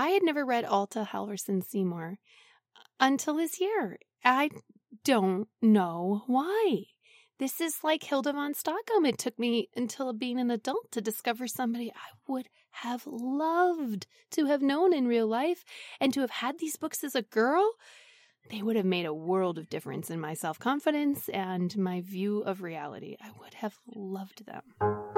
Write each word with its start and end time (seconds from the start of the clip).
I 0.00 0.08
had 0.08 0.22
never 0.22 0.46
read 0.46 0.64
Alta 0.64 1.06
Halverson 1.12 1.62
Seymour 1.62 2.16
uh, 2.74 2.80
until 3.00 3.34
this 3.34 3.60
year. 3.60 3.98
I 4.24 4.48
don't 5.04 5.46
know 5.60 6.22
why. 6.26 6.84
This 7.38 7.60
is 7.60 7.84
like 7.84 8.04
Hilda 8.04 8.32
von 8.32 8.54
Stockum. 8.54 9.06
It 9.06 9.18
took 9.18 9.38
me 9.38 9.68
until 9.76 10.14
being 10.14 10.40
an 10.40 10.50
adult 10.50 10.90
to 10.92 11.02
discover 11.02 11.46
somebody 11.46 11.92
I 11.94 12.16
would 12.26 12.48
have 12.70 13.02
loved 13.06 14.06
to 14.30 14.46
have 14.46 14.62
known 14.62 14.94
in 14.94 15.06
real 15.06 15.26
life 15.26 15.64
and 16.00 16.14
to 16.14 16.20
have 16.22 16.30
had 16.30 16.58
these 16.58 16.78
books 16.78 17.04
as 17.04 17.14
a 17.14 17.20
girl. 17.20 17.70
They 18.50 18.62
would 18.62 18.76
have 18.76 18.86
made 18.86 19.04
a 19.04 19.12
world 19.12 19.58
of 19.58 19.68
difference 19.68 20.08
in 20.08 20.18
my 20.18 20.32
self 20.32 20.58
confidence 20.58 21.28
and 21.28 21.76
my 21.76 22.00
view 22.00 22.40
of 22.40 22.62
reality. 22.62 23.18
I 23.20 23.32
would 23.38 23.52
have 23.52 23.74
loved 23.94 24.46
them. 24.46 25.09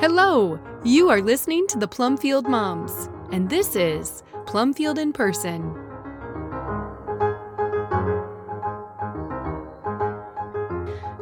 Hello, 0.00 0.58
you 0.82 1.10
are 1.10 1.20
listening 1.20 1.66
to 1.66 1.78
the 1.78 1.86
Plumfield 1.86 2.48
Moms, 2.48 3.10
and 3.32 3.50
this 3.50 3.76
is 3.76 4.22
Plumfield 4.46 4.98
in 4.98 5.12
Person. 5.12 5.74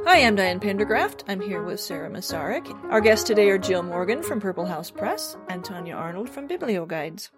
Hi, 0.07 0.25
I'm 0.25 0.37
Diane 0.37 0.61
Pendergraft. 0.61 1.25
I'm 1.27 1.41
here 1.41 1.65
with 1.65 1.81
Sarah 1.81 2.09
Masaryk. 2.09 2.73
Our 2.93 3.01
guests 3.01 3.27
today 3.27 3.51
are 3.51 3.59
Jill 3.59 3.83
Morgan 3.83 4.23
from 4.23 4.41
Purple 4.41 4.67
House 4.67 4.93
Press 4.93 5.37
and 5.49 5.65
Tanya 5.65 5.95
Arnold 5.97 6.31
from 6.31 6.47
BiblioGuides. 6.47 7.31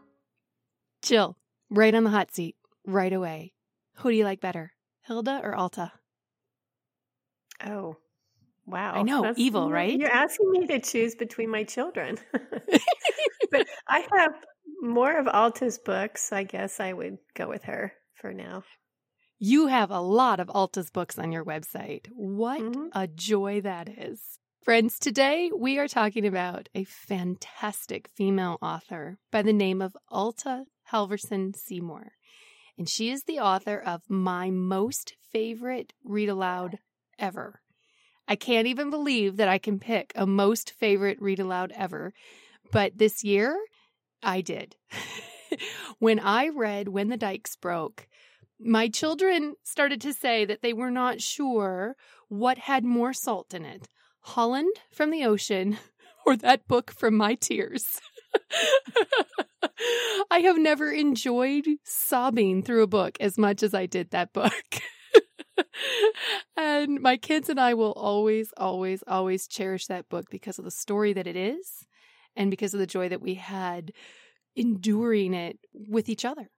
Jill, 1.01 1.39
right 1.71 1.95
on 1.95 2.05
the 2.05 2.11
hot 2.11 2.35
seat, 2.35 2.57
right 2.85 3.15
away. 3.15 3.55
Who 3.95 4.11
do 4.11 4.15
you 4.15 4.25
like 4.25 4.43
better, 4.43 4.75
Hilda 5.07 5.41
or 5.43 5.55
Alta? 5.55 5.93
Oh, 7.65 7.97
wow. 8.71 8.95
I 8.95 9.03
know, 9.03 9.33
evil, 9.37 9.71
right? 9.71 9.99
You're 9.99 10.11
asking 10.11 10.51
me 10.51 10.67
to 10.69 10.79
choose 10.81 11.15
between 11.15 11.51
my 11.51 11.65
children. 11.65 12.19
but 13.51 13.67
I 13.89 14.07
have 14.17 14.33
more 14.81 15.19
of 15.19 15.27
Alta's 15.29 15.79
books. 15.79 16.33
I 16.33 16.45
guess 16.45 16.81
I 16.81 16.93
would 16.93 17.19
go 17.35 17.49
with 17.49 17.65
her 17.65 17.93
for 18.15 18.33
now. 18.33 18.63
You 19.39 19.69
have 19.69 19.91
a 19.91 20.01
lot 20.01 20.39
of 20.41 20.51
Alta's 20.51 20.91
books 20.91 21.19
on 21.19 21.33
your 21.33 21.45
website. 21.45 22.07
What 22.13 22.61
Mhm. 22.61 22.89
a 22.95 23.07
joy 23.07 23.61
that 23.63 23.89
is. 23.89 24.39
Friends, 24.63 24.99
today 24.99 25.51
we 25.57 25.79
are 25.79 25.89
talking 25.89 26.27
about 26.27 26.69
a 26.75 26.85
fantastic 26.85 28.11
female 28.15 28.59
author 28.61 29.19
by 29.33 29.41
the 29.41 29.55
name 29.55 29.81
of 29.81 29.97
Alta 30.11 30.65
Halverson 30.93 31.57
Seymour. 31.57 32.13
And 32.77 32.87
she 32.89 33.11
is 33.11 33.25
the 33.25 33.39
author 33.39 33.79
of 33.79 34.03
my 34.09 34.51
most 34.51 35.15
favorite 35.33 35.95
read 36.05 36.29
aloud 36.29 36.79
ever. 37.19 37.61
I 38.31 38.37
can't 38.37 38.69
even 38.69 38.91
believe 38.91 39.39
that 39.39 39.49
I 39.49 39.59
can 39.59 39.81
pick 39.81 40.13
a 40.15 40.25
most 40.25 40.71
favorite 40.79 41.21
read 41.21 41.41
aloud 41.41 41.73
ever. 41.75 42.15
But 42.71 42.97
this 42.97 43.25
year, 43.25 43.59
I 44.23 44.41
did. 44.41 44.77
when 45.99 46.21
I 46.21 46.49
read 46.49 46.87
When 46.87 47.09
the 47.09 47.17
Dikes 47.17 47.57
Broke, 47.57 48.07
my 48.61 48.87
children 48.89 49.55
started 49.65 50.01
to 50.03 50.13
say 50.13 50.45
that 50.45 50.63
they 50.63 50.73
were 50.73 50.93
not 50.93 51.21
sure 51.21 51.97
what 52.29 52.57
had 52.57 52.85
more 52.85 53.13
salt 53.13 53.53
in 53.53 53.65
it 53.65 53.89
Holland 54.21 54.77
from 54.93 55.11
the 55.11 55.25
ocean 55.25 55.79
or 56.25 56.37
that 56.37 56.69
book 56.69 56.93
from 56.93 57.17
my 57.17 57.35
tears. 57.35 58.01
I 60.31 60.39
have 60.41 60.57
never 60.57 60.93
enjoyed 60.93 61.67
sobbing 61.83 62.63
through 62.63 62.85
a 62.85 62.87
book 62.87 63.17
as 63.19 63.37
much 63.37 63.65
as 63.65 63.75
I 63.75 63.87
did 63.87 64.13
that 64.13 64.33
book. 64.33 64.53
and 66.57 67.01
my 67.01 67.17
kids 67.17 67.49
and 67.49 67.61
I 67.61 67.75
will 67.75 67.93
always, 67.93 68.53
always, 68.57 69.03
always 69.07 69.47
cherish 69.47 69.87
that 69.87 70.09
book 70.09 70.27
because 70.31 70.59
of 70.59 70.65
the 70.65 70.71
story 70.71 71.13
that 71.13 71.27
it 71.27 71.37
is 71.37 71.87
and 72.37 72.51
because 72.51 72.75
of 72.75 72.81
the 72.81 72.87
joy 72.87 73.09
that 73.09 73.23
we 73.23 73.35
had 73.35 73.93
enduring 74.57 75.35
it 75.35 75.59
with 75.73 76.09
each 76.09 76.25
other. 76.25 76.51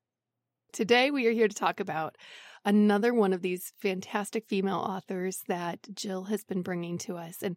Today, 0.73 1.11
we 1.11 1.27
are 1.27 1.33
here 1.33 1.49
to 1.49 1.55
talk 1.55 1.81
about 1.81 2.17
another 2.65 3.13
one 3.13 3.33
of 3.33 3.43
these 3.43 3.73
fantastic 3.81 4.47
female 4.47 4.79
authors 4.79 5.43
that 5.49 5.81
Jill 5.95 6.25
has 6.25 6.45
been 6.45 6.63
bringing 6.63 6.99
to 6.99 7.17
us. 7.17 7.43
And 7.43 7.57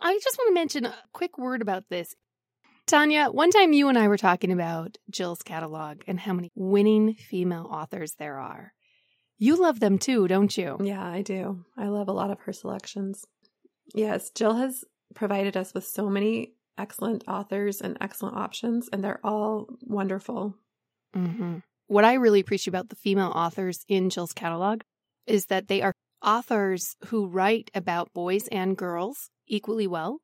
I 0.00 0.18
just 0.22 0.38
want 0.38 0.48
to 0.50 0.54
mention 0.54 0.84
a 0.84 0.94
quick 1.12 1.38
word 1.38 1.62
about 1.62 1.84
this. 1.88 2.14
Tanya, 2.86 3.28
one 3.30 3.50
time 3.50 3.72
you 3.72 3.88
and 3.88 3.98
I 3.98 4.08
were 4.08 4.18
talking 4.18 4.52
about 4.52 4.98
Jill's 5.10 5.42
catalog 5.42 6.02
and 6.06 6.20
how 6.20 6.34
many 6.34 6.52
winning 6.54 7.14
female 7.14 7.66
authors 7.70 8.14
there 8.18 8.38
are. 8.38 8.72
You 9.38 9.56
love 9.56 9.80
them 9.80 9.98
too, 9.98 10.28
don't 10.28 10.56
you? 10.56 10.78
Yeah, 10.82 11.04
I 11.04 11.22
do. 11.22 11.64
I 11.76 11.88
love 11.88 12.08
a 12.08 12.12
lot 12.12 12.30
of 12.30 12.40
her 12.40 12.52
selections. 12.52 13.24
Yes, 13.94 14.30
Jill 14.30 14.54
has 14.54 14.84
provided 15.14 15.56
us 15.56 15.74
with 15.74 15.84
so 15.84 16.08
many 16.08 16.54
excellent 16.78 17.24
authors 17.28 17.80
and 17.80 17.96
excellent 18.00 18.36
options, 18.36 18.88
and 18.92 19.02
they're 19.02 19.20
all 19.24 19.66
wonderful. 19.82 20.56
hmm 21.14 21.58
What 21.86 22.04
I 22.04 22.14
really 22.14 22.40
appreciate 22.40 22.72
about 22.72 22.88
the 22.88 22.96
female 22.96 23.32
authors 23.34 23.84
in 23.88 24.10
Jill's 24.10 24.32
catalog 24.32 24.82
is 25.26 25.46
that 25.46 25.68
they 25.68 25.82
are 25.82 25.92
authors 26.22 26.96
who 27.06 27.26
write 27.26 27.70
about 27.74 28.12
boys 28.14 28.48
and 28.48 28.76
girls 28.76 29.30
equally 29.46 29.86
well. 29.86 30.20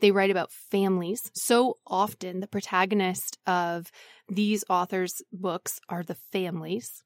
They 0.00 0.10
write 0.10 0.30
about 0.30 0.50
families. 0.50 1.20
So 1.34 1.78
often, 1.86 2.40
the 2.40 2.46
protagonist 2.46 3.38
of 3.46 3.90
these 4.28 4.64
authors' 4.68 5.22
books 5.32 5.78
are 5.88 6.02
the 6.02 6.14
families. 6.32 7.02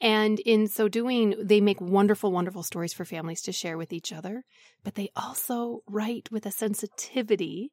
And 0.00 0.40
in 0.40 0.66
so 0.68 0.88
doing, 0.88 1.34
they 1.40 1.60
make 1.60 1.80
wonderful, 1.80 2.32
wonderful 2.32 2.62
stories 2.62 2.92
for 2.92 3.04
families 3.04 3.42
to 3.42 3.52
share 3.52 3.78
with 3.78 3.92
each 3.92 4.12
other. 4.12 4.44
But 4.84 4.94
they 4.94 5.10
also 5.16 5.80
write 5.88 6.30
with 6.30 6.46
a 6.46 6.50
sensitivity 6.50 7.72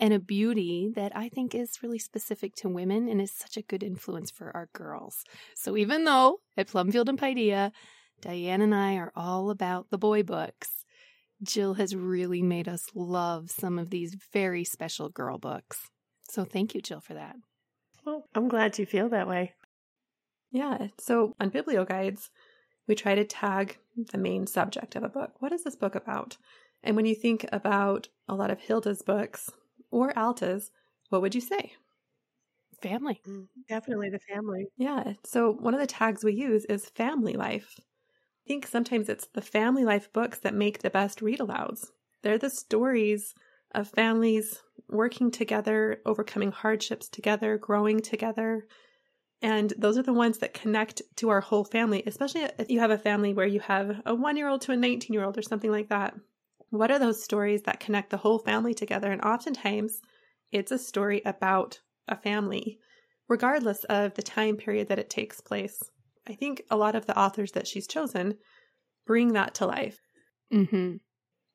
and 0.00 0.14
a 0.14 0.18
beauty 0.18 0.90
that 0.94 1.12
I 1.16 1.28
think 1.28 1.54
is 1.54 1.82
really 1.82 1.98
specific 1.98 2.54
to 2.56 2.68
women 2.68 3.08
and 3.08 3.20
is 3.20 3.32
such 3.32 3.56
a 3.56 3.62
good 3.62 3.82
influence 3.82 4.30
for 4.30 4.54
our 4.54 4.68
girls. 4.72 5.24
So 5.56 5.76
even 5.76 6.04
though 6.04 6.38
at 6.56 6.68
Plumfield 6.68 7.08
and 7.08 7.18
Paideia, 7.18 7.72
Diane 8.20 8.62
and 8.62 8.74
I 8.74 8.96
are 8.96 9.12
all 9.14 9.50
about 9.50 9.90
the 9.90 9.98
boy 9.98 10.22
books, 10.22 10.84
Jill 11.42 11.74
has 11.74 11.94
really 11.94 12.42
made 12.42 12.68
us 12.68 12.84
love 12.94 13.50
some 13.50 13.78
of 13.78 13.90
these 13.90 14.16
very 14.32 14.64
special 14.64 15.08
girl 15.08 15.38
books. 15.38 15.78
So 16.30 16.44
thank 16.44 16.74
you, 16.74 16.80
Jill, 16.80 17.00
for 17.00 17.14
that. 17.14 17.36
Well, 18.04 18.24
I'm 18.34 18.48
glad 18.48 18.78
you 18.78 18.86
feel 18.86 19.08
that 19.10 19.28
way. 19.28 19.52
Yeah, 20.50 20.88
so 20.98 21.34
on 21.40 21.50
BiblioGuides, 21.50 22.30
we 22.86 22.94
try 22.94 23.14
to 23.14 23.24
tag 23.24 23.78
the 24.12 24.18
main 24.18 24.46
subject 24.46 24.96
of 24.96 25.02
a 25.02 25.08
book. 25.08 25.40
What 25.40 25.52
is 25.52 25.64
this 25.64 25.76
book 25.76 25.94
about? 25.94 26.36
And 26.82 26.96
when 26.96 27.06
you 27.06 27.14
think 27.14 27.46
about 27.52 28.08
a 28.28 28.34
lot 28.34 28.50
of 28.50 28.60
Hilda's 28.60 29.02
books 29.02 29.50
or 29.90 30.16
Alta's, 30.18 30.70
what 31.10 31.22
would 31.22 31.34
you 31.34 31.40
say? 31.40 31.74
Family. 32.82 33.20
Mm, 33.26 33.48
definitely 33.68 34.10
the 34.10 34.18
family. 34.20 34.68
Yeah. 34.76 35.14
So 35.24 35.52
one 35.52 35.74
of 35.74 35.80
the 35.80 35.86
tags 35.86 36.22
we 36.24 36.32
use 36.34 36.64
is 36.66 36.88
family 36.90 37.34
life. 37.34 37.74
I 37.78 37.82
think 38.48 38.66
sometimes 38.66 39.08
it's 39.08 39.28
the 39.28 39.42
family 39.42 39.84
life 39.84 40.12
books 40.12 40.40
that 40.40 40.54
make 40.54 40.80
the 40.80 40.90
best 40.90 41.22
read 41.22 41.40
alouds. 41.40 41.90
They're 42.22 42.38
the 42.38 42.50
stories 42.50 43.34
of 43.74 43.88
families 43.90 44.62
working 44.88 45.30
together, 45.30 46.02
overcoming 46.06 46.52
hardships 46.52 47.08
together, 47.08 47.58
growing 47.58 48.00
together. 48.00 48.66
And 49.40 49.72
those 49.78 49.96
are 49.96 50.02
the 50.02 50.12
ones 50.12 50.38
that 50.38 50.54
connect 50.54 51.00
to 51.16 51.28
our 51.28 51.40
whole 51.40 51.64
family, 51.64 52.02
especially 52.06 52.42
if 52.58 52.70
you 52.70 52.80
have 52.80 52.90
a 52.90 52.98
family 52.98 53.32
where 53.32 53.46
you 53.46 53.60
have 53.60 54.02
a 54.04 54.14
one 54.14 54.36
year 54.36 54.48
old 54.48 54.62
to 54.62 54.72
a 54.72 54.76
19 54.76 55.14
year 55.14 55.24
old 55.24 55.38
or 55.38 55.42
something 55.42 55.70
like 55.70 55.88
that. 55.88 56.14
What 56.70 56.90
are 56.90 56.98
those 56.98 57.22
stories 57.22 57.62
that 57.62 57.80
connect 57.80 58.10
the 58.10 58.16
whole 58.16 58.38
family 58.38 58.74
together? 58.74 59.10
And 59.10 59.22
oftentimes 59.22 60.00
it's 60.50 60.72
a 60.72 60.78
story 60.78 61.22
about 61.24 61.80
a 62.08 62.16
family, 62.16 62.78
regardless 63.28 63.84
of 63.84 64.14
the 64.14 64.22
time 64.22 64.56
period 64.56 64.88
that 64.88 64.98
it 64.98 65.08
takes 65.08 65.40
place. 65.40 65.78
I 66.28 66.34
think 66.34 66.62
a 66.70 66.76
lot 66.76 66.94
of 66.94 67.06
the 67.06 67.18
authors 67.18 67.52
that 67.52 67.66
she's 67.66 67.86
chosen 67.86 68.36
bring 69.06 69.32
that 69.34 69.54
to 69.56 69.66
life. 69.66 69.98
Mm-hmm. 70.52 70.96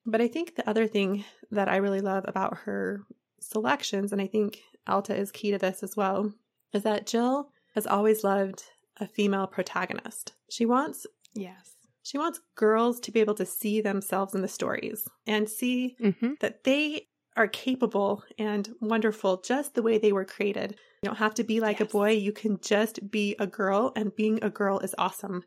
But 0.05 0.21
I 0.21 0.27
think 0.27 0.55
the 0.55 0.67
other 0.67 0.87
thing 0.87 1.25
that 1.51 1.67
I 1.67 1.77
really 1.77 2.01
love 2.01 2.25
about 2.27 2.57
her 2.59 3.01
selections, 3.39 4.11
and 4.11 4.21
I 4.21 4.27
think 4.27 4.59
Alta 4.87 5.15
is 5.15 5.31
key 5.31 5.51
to 5.51 5.57
this 5.57 5.83
as 5.83 5.95
well, 5.95 6.33
is 6.73 6.83
that 6.83 7.05
Jill 7.05 7.49
has 7.75 7.87
always 7.87 8.23
loved 8.23 8.63
a 8.99 9.07
female 9.07 9.47
protagonist. 9.47 10.33
She 10.49 10.65
wants 10.65 11.05
Yes. 11.33 11.71
she 12.03 12.17
wants 12.17 12.39
girls 12.55 12.99
to 13.01 13.11
be 13.11 13.19
able 13.19 13.33
to 13.35 13.45
see 13.45 13.81
themselves 13.81 14.35
in 14.35 14.41
the 14.41 14.47
stories 14.47 15.07
and 15.25 15.49
see 15.49 15.95
Mm-hmm. 16.01 16.33
that 16.41 16.63
they 16.63 17.07
are 17.35 17.47
capable 17.47 18.23
and 18.37 18.69
wonderful 18.79 19.41
just 19.41 19.73
the 19.73 19.81
way 19.81 19.97
they 19.97 20.11
were 20.13 20.25
created. 20.25 20.75
You 21.01 21.09
don't 21.09 21.15
have 21.17 21.33
to 21.35 21.43
be 21.43 21.59
like 21.59 21.79
a 21.81 21.85
boy, 21.85 22.11
you 22.11 22.31
can 22.31 22.59
just 22.61 23.09
be 23.09 23.35
a 23.39 23.47
girl, 23.47 23.91
and 23.95 24.15
being 24.15 24.37
a 24.43 24.49
girl 24.51 24.77
is 24.79 24.93
awesome. 24.99 25.43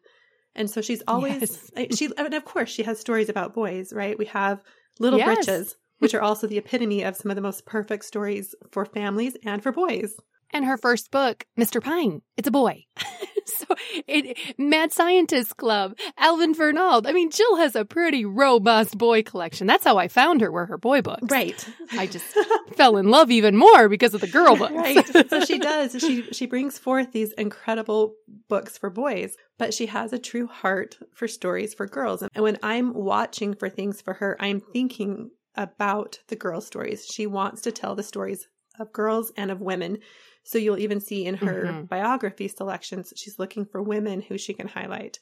And 0.57 0.69
so 0.69 0.81
she's 0.81 1.03
always 1.07 1.41
Yes. 1.43 1.71
I- 1.77 1.89
she 1.95 2.09
and 2.17 2.35
of 2.35 2.45
course 2.45 2.71
she 2.71 2.83
has 2.83 2.99
stories 2.99 3.29
about 3.29 3.55
boys, 3.55 3.93
right? 3.93 4.19
We 4.19 4.25
have 4.27 4.63
Little 4.99 5.19
Yes. 5.21 5.47
Britches, 5.47 5.77
which 5.99 6.15
are 6.15 6.23
also 6.23 6.47
the 6.49 6.59
epitome 6.59 7.03
of 7.05 7.15
some 7.17 7.31
of 7.31 7.37
the 7.37 7.43
most 7.43 7.67
perfect 7.67 8.05
stories 8.05 8.55
for 8.73 8.85
families 8.85 9.37
and 9.45 9.63
for 9.63 9.71
boys. 9.71 10.17
And 10.53 10.65
her 10.65 10.77
first 10.77 11.11
book, 11.11 11.45
Mr. 11.59 11.83
Pine, 11.83 12.23
it's 12.37 12.49
a 12.49 12.53
boy. 12.53 12.85
so 13.47 13.67
it, 14.07 14.39
Mad 14.59 14.93
Scientist 14.93 15.57
Club, 15.57 15.97
Alvin 16.19 16.55
Fernald. 16.55 17.07
I 17.07 17.13
mean, 17.13 17.31
Jill 17.31 17.57
has 17.57 17.77
a 17.77 17.85
pretty 17.85 18.25
robust 18.25 18.97
boy 18.97 19.23
collection. 19.23 19.67
That's 19.67 19.85
how 19.85 19.99
I 19.99 20.09
found 20.09 20.41
her, 20.41 20.51
were 20.51 20.67
her 20.67 20.79
boy 20.79 21.03
books. 21.03 21.31
Right. 21.31 21.69
I 21.93 22.07
just 22.07 22.27
fell 22.75 22.97
in 22.97 23.11
love 23.11 23.31
even 23.31 23.57
more 23.57 23.89
because 23.89 24.15
of 24.15 24.21
the 24.21 24.27
girl 24.29 24.57
books. 24.59 24.73
right. 24.73 25.05
So 25.31 25.45
she 25.45 25.59
does. 25.59 25.97
She 25.99 26.23
she 26.33 26.47
brings 26.47 26.79
forth 26.79 27.13
these 27.13 27.33
incredible 27.33 28.15
books 28.49 28.79
for 28.79 28.91
boys, 28.91 29.37
but 29.59 29.75
she 29.75 29.87
has 29.87 30.13
a 30.13 30.19
true 30.19 30.47
heart 30.47 30.97
for 31.13 31.27
stories 31.27 31.75
for 31.75 31.87
girls. 31.87 32.23
And 32.35 32.43
when 32.45 32.59
I'm 32.63 32.95
watching 32.95 33.55
for 33.55 33.69
things 33.69 34.01
for 34.01 34.15
her, 34.15 34.37
I'm 34.39 34.61
thinking 34.73 35.31
about 35.57 36.21
the 36.29 36.37
girl 36.37 36.61
stories. 36.61 37.07
She 37.07 37.27
wants 37.27 37.63
to 37.63 37.73
tell 37.73 37.95
the 37.95 38.03
stories 38.03 38.47
of 38.79 38.93
girls 38.93 39.33
and 39.37 39.51
of 39.51 39.61
women. 39.61 39.99
So 40.45 40.59
you'll 40.59 40.79
even 40.79 41.01
see 41.01 41.25
in 41.25 41.35
her 41.37 41.65
Mhm. 41.65 41.89
biography 41.89 42.49
selections, 42.49 43.13
she's 43.17 43.39
looking 43.39 43.65
for 43.67 43.83
women 43.83 44.21
who 44.21 44.39
she 44.39 44.55
can 44.55 44.69
highlight. 44.69 45.19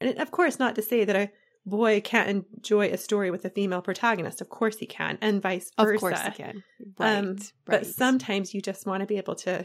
And 0.00 0.18
of 0.18 0.30
course, 0.30 0.58
not 0.58 0.74
to 0.76 0.82
say 0.82 1.04
that 1.04 1.16
a 1.16 1.30
boy 1.64 2.00
can't 2.00 2.44
enjoy 2.56 2.88
a 2.88 2.96
story 2.98 3.30
with 3.30 3.44
a 3.44 3.50
female 3.50 3.82
protagonist. 3.82 4.40
Of 4.40 4.48
course 4.48 4.78
he 4.78 4.86
can, 4.86 5.16
and 5.20 5.40
vice 5.40 5.70
versa. 5.78 5.94
Of 5.94 6.00
course 6.00 6.22
he 6.22 6.30
can. 6.32 6.64
Right. 6.98 7.18
Um, 7.18 7.26
right. 7.36 7.52
But 7.64 7.86
sometimes 7.86 8.52
you 8.52 8.60
just 8.60 8.84
want 8.86 9.00
to 9.00 9.06
be 9.06 9.16
able 9.16 9.36
to 9.36 9.64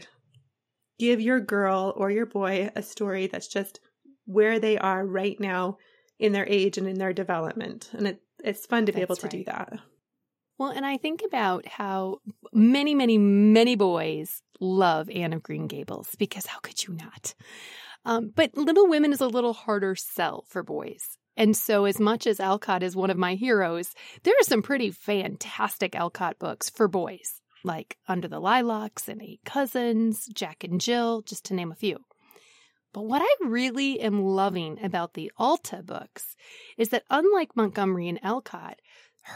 give 0.98 1.20
your 1.20 1.40
girl 1.40 1.92
or 1.96 2.10
your 2.10 2.26
boy 2.26 2.70
a 2.74 2.82
story 2.82 3.26
that's 3.26 3.48
just 3.48 3.80
where 4.26 4.58
they 4.58 4.78
are 4.78 5.04
right 5.04 5.38
now 5.40 5.78
in 6.18 6.32
their 6.32 6.46
age 6.48 6.78
and 6.78 6.86
in 6.88 6.98
their 6.98 7.12
development. 7.12 7.90
And 7.92 8.06
it, 8.08 8.22
it's 8.44 8.66
fun 8.66 8.86
to 8.86 8.92
be 8.92 9.00
able 9.00 9.16
to 9.16 9.28
do 9.28 9.44
that. 9.44 9.78
Well, 10.58 10.70
and 10.70 10.84
I 10.84 10.96
think 10.96 11.22
about 11.24 11.68
how 11.68 12.18
many, 12.52 12.92
many, 12.92 13.16
many 13.16 13.76
boys 13.76 14.42
love 14.58 15.08
Anne 15.08 15.32
of 15.32 15.42
Green 15.42 15.68
Gables 15.68 16.16
because 16.18 16.46
how 16.46 16.58
could 16.58 16.82
you 16.82 16.94
not? 16.94 17.34
Um, 18.04 18.32
but 18.34 18.56
Little 18.56 18.88
Women 18.88 19.12
is 19.12 19.20
a 19.20 19.28
little 19.28 19.52
harder 19.52 19.94
sell 19.94 20.44
for 20.48 20.64
boys. 20.64 21.16
And 21.36 21.56
so, 21.56 21.84
as 21.84 22.00
much 22.00 22.26
as 22.26 22.40
Alcott 22.40 22.82
is 22.82 22.96
one 22.96 23.10
of 23.10 23.16
my 23.16 23.36
heroes, 23.36 23.94
there 24.24 24.34
are 24.34 24.44
some 24.44 24.60
pretty 24.60 24.90
fantastic 24.90 25.94
Alcott 25.94 26.40
books 26.40 26.68
for 26.68 26.88
boys, 26.88 27.40
like 27.62 27.96
Under 28.08 28.26
the 28.26 28.40
Lilacs 28.40 29.06
and 29.08 29.22
Eight 29.22 29.42
Cousins, 29.44 30.26
Jack 30.34 30.64
and 30.64 30.80
Jill, 30.80 31.22
just 31.22 31.44
to 31.44 31.54
name 31.54 31.70
a 31.70 31.76
few. 31.76 31.98
But 32.92 33.02
what 33.02 33.22
I 33.22 33.46
really 33.46 34.00
am 34.00 34.24
loving 34.24 34.82
about 34.82 35.14
the 35.14 35.30
Alta 35.36 35.82
books 35.84 36.34
is 36.76 36.88
that, 36.88 37.04
unlike 37.10 37.54
Montgomery 37.54 38.08
and 38.08 38.18
Alcott, 38.24 38.80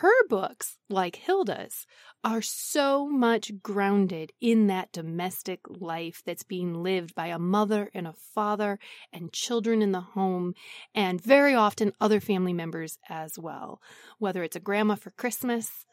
her 0.01 0.27
books, 0.29 0.79
like 0.89 1.17
Hilda's, 1.17 1.87
are 2.25 2.43
so 2.43 3.09
much 3.09 3.53
grounded 3.63 4.33
in 4.41 4.67
that 4.69 4.93
domestic 4.93 5.61
life 5.69 6.23
that's 6.25 6.43
being 6.43 6.83
lived 6.83 7.15
by 7.15 7.27
a 7.27 7.39
mother 7.39 7.91
and 7.93 8.07
a 8.07 8.15
father 8.35 8.79
and 9.13 9.33
children 9.33 9.83
in 9.83 9.93
the 9.93 10.01
home, 10.01 10.55
and 10.95 11.21
very 11.21 11.55
often 11.55 11.93
other 12.01 12.21
family 12.21 12.53
members 12.53 12.99
as 13.09 13.39
well. 13.39 13.81
Whether 14.19 14.43
it's 14.43 14.57
a 14.57 14.61
grandma 14.61 14.95
for 14.95 15.11
Christmas, 15.11 15.85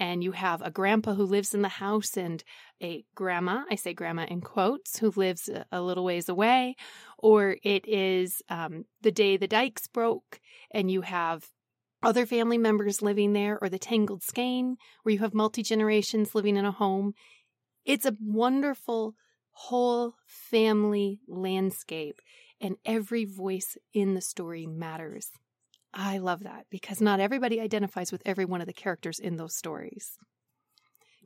and 0.00 0.24
you 0.24 0.32
have 0.32 0.60
a 0.60 0.70
grandpa 0.70 1.14
who 1.14 1.24
lives 1.24 1.54
in 1.54 1.62
the 1.62 1.68
house 1.68 2.16
and 2.16 2.42
a 2.82 3.04
grandma, 3.14 3.64
I 3.70 3.76
say 3.76 3.94
grandma 3.94 4.24
in 4.24 4.40
quotes, 4.40 4.98
who 4.98 5.12
lives 5.14 5.48
a, 5.70 5.80
little 5.80 6.04
ways 6.04 6.28
away, 6.28 6.74
or 7.18 7.56
it 7.62 7.86
is 7.86 8.42
um, 8.48 8.86
the 9.02 9.12
day 9.12 9.36
the 9.36 9.46
dikes 9.46 9.86
broke 9.86 10.40
and 10.72 10.90
you 10.90 11.02
have 11.02 11.46
other 12.04 12.26
family 12.26 12.58
members 12.58 13.02
living 13.02 13.32
there, 13.32 13.58
or 13.60 13.68
the 13.68 13.78
Tangled 13.78 14.22
Skein, 14.22 14.76
where 15.02 15.12
you 15.12 15.18
have 15.20 15.34
multi 15.34 15.62
generations 15.62 16.34
living 16.34 16.56
in 16.56 16.64
a 16.64 16.72
home. 16.72 17.14
It's 17.84 18.06
a 18.06 18.16
wonderful 18.20 19.14
whole 19.52 20.14
family 20.26 21.20
landscape, 21.28 22.20
and 22.60 22.76
every 22.84 23.24
voice 23.24 23.76
in 23.92 24.14
the 24.14 24.20
story 24.20 24.66
matters. 24.66 25.30
I 25.92 26.18
love 26.18 26.42
that 26.42 26.66
because 26.70 27.00
not 27.00 27.20
everybody 27.20 27.60
identifies 27.60 28.10
with 28.10 28.22
every 28.26 28.44
one 28.44 28.60
of 28.60 28.66
the 28.66 28.72
characters 28.72 29.20
in 29.20 29.36
those 29.36 29.54
stories. 29.54 30.18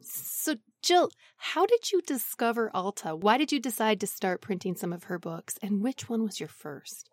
So, 0.00 0.56
Jill, 0.82 1.10
how 1.36 1.66
did 1.66 1.90
you 1.90 2.00
discover 2.02 2.70
Alta? 2.75 3.16
Why 3.16 3.36
did 3.38 3.52
you 3.52 3.60
decide 3.60 4.00
to 4.00 4.06
start 4.06 4.40
printing 4.40 4.76
some 4.76 4.92
of 4.92 5.04
her 5.04 5.19
books, 5.19 5.58
and 5.62 5.82
which 5.82 6.08
one 6.08 6.22
was 6.22 6.38
your 6.40 6.48
first? 6.48 7.10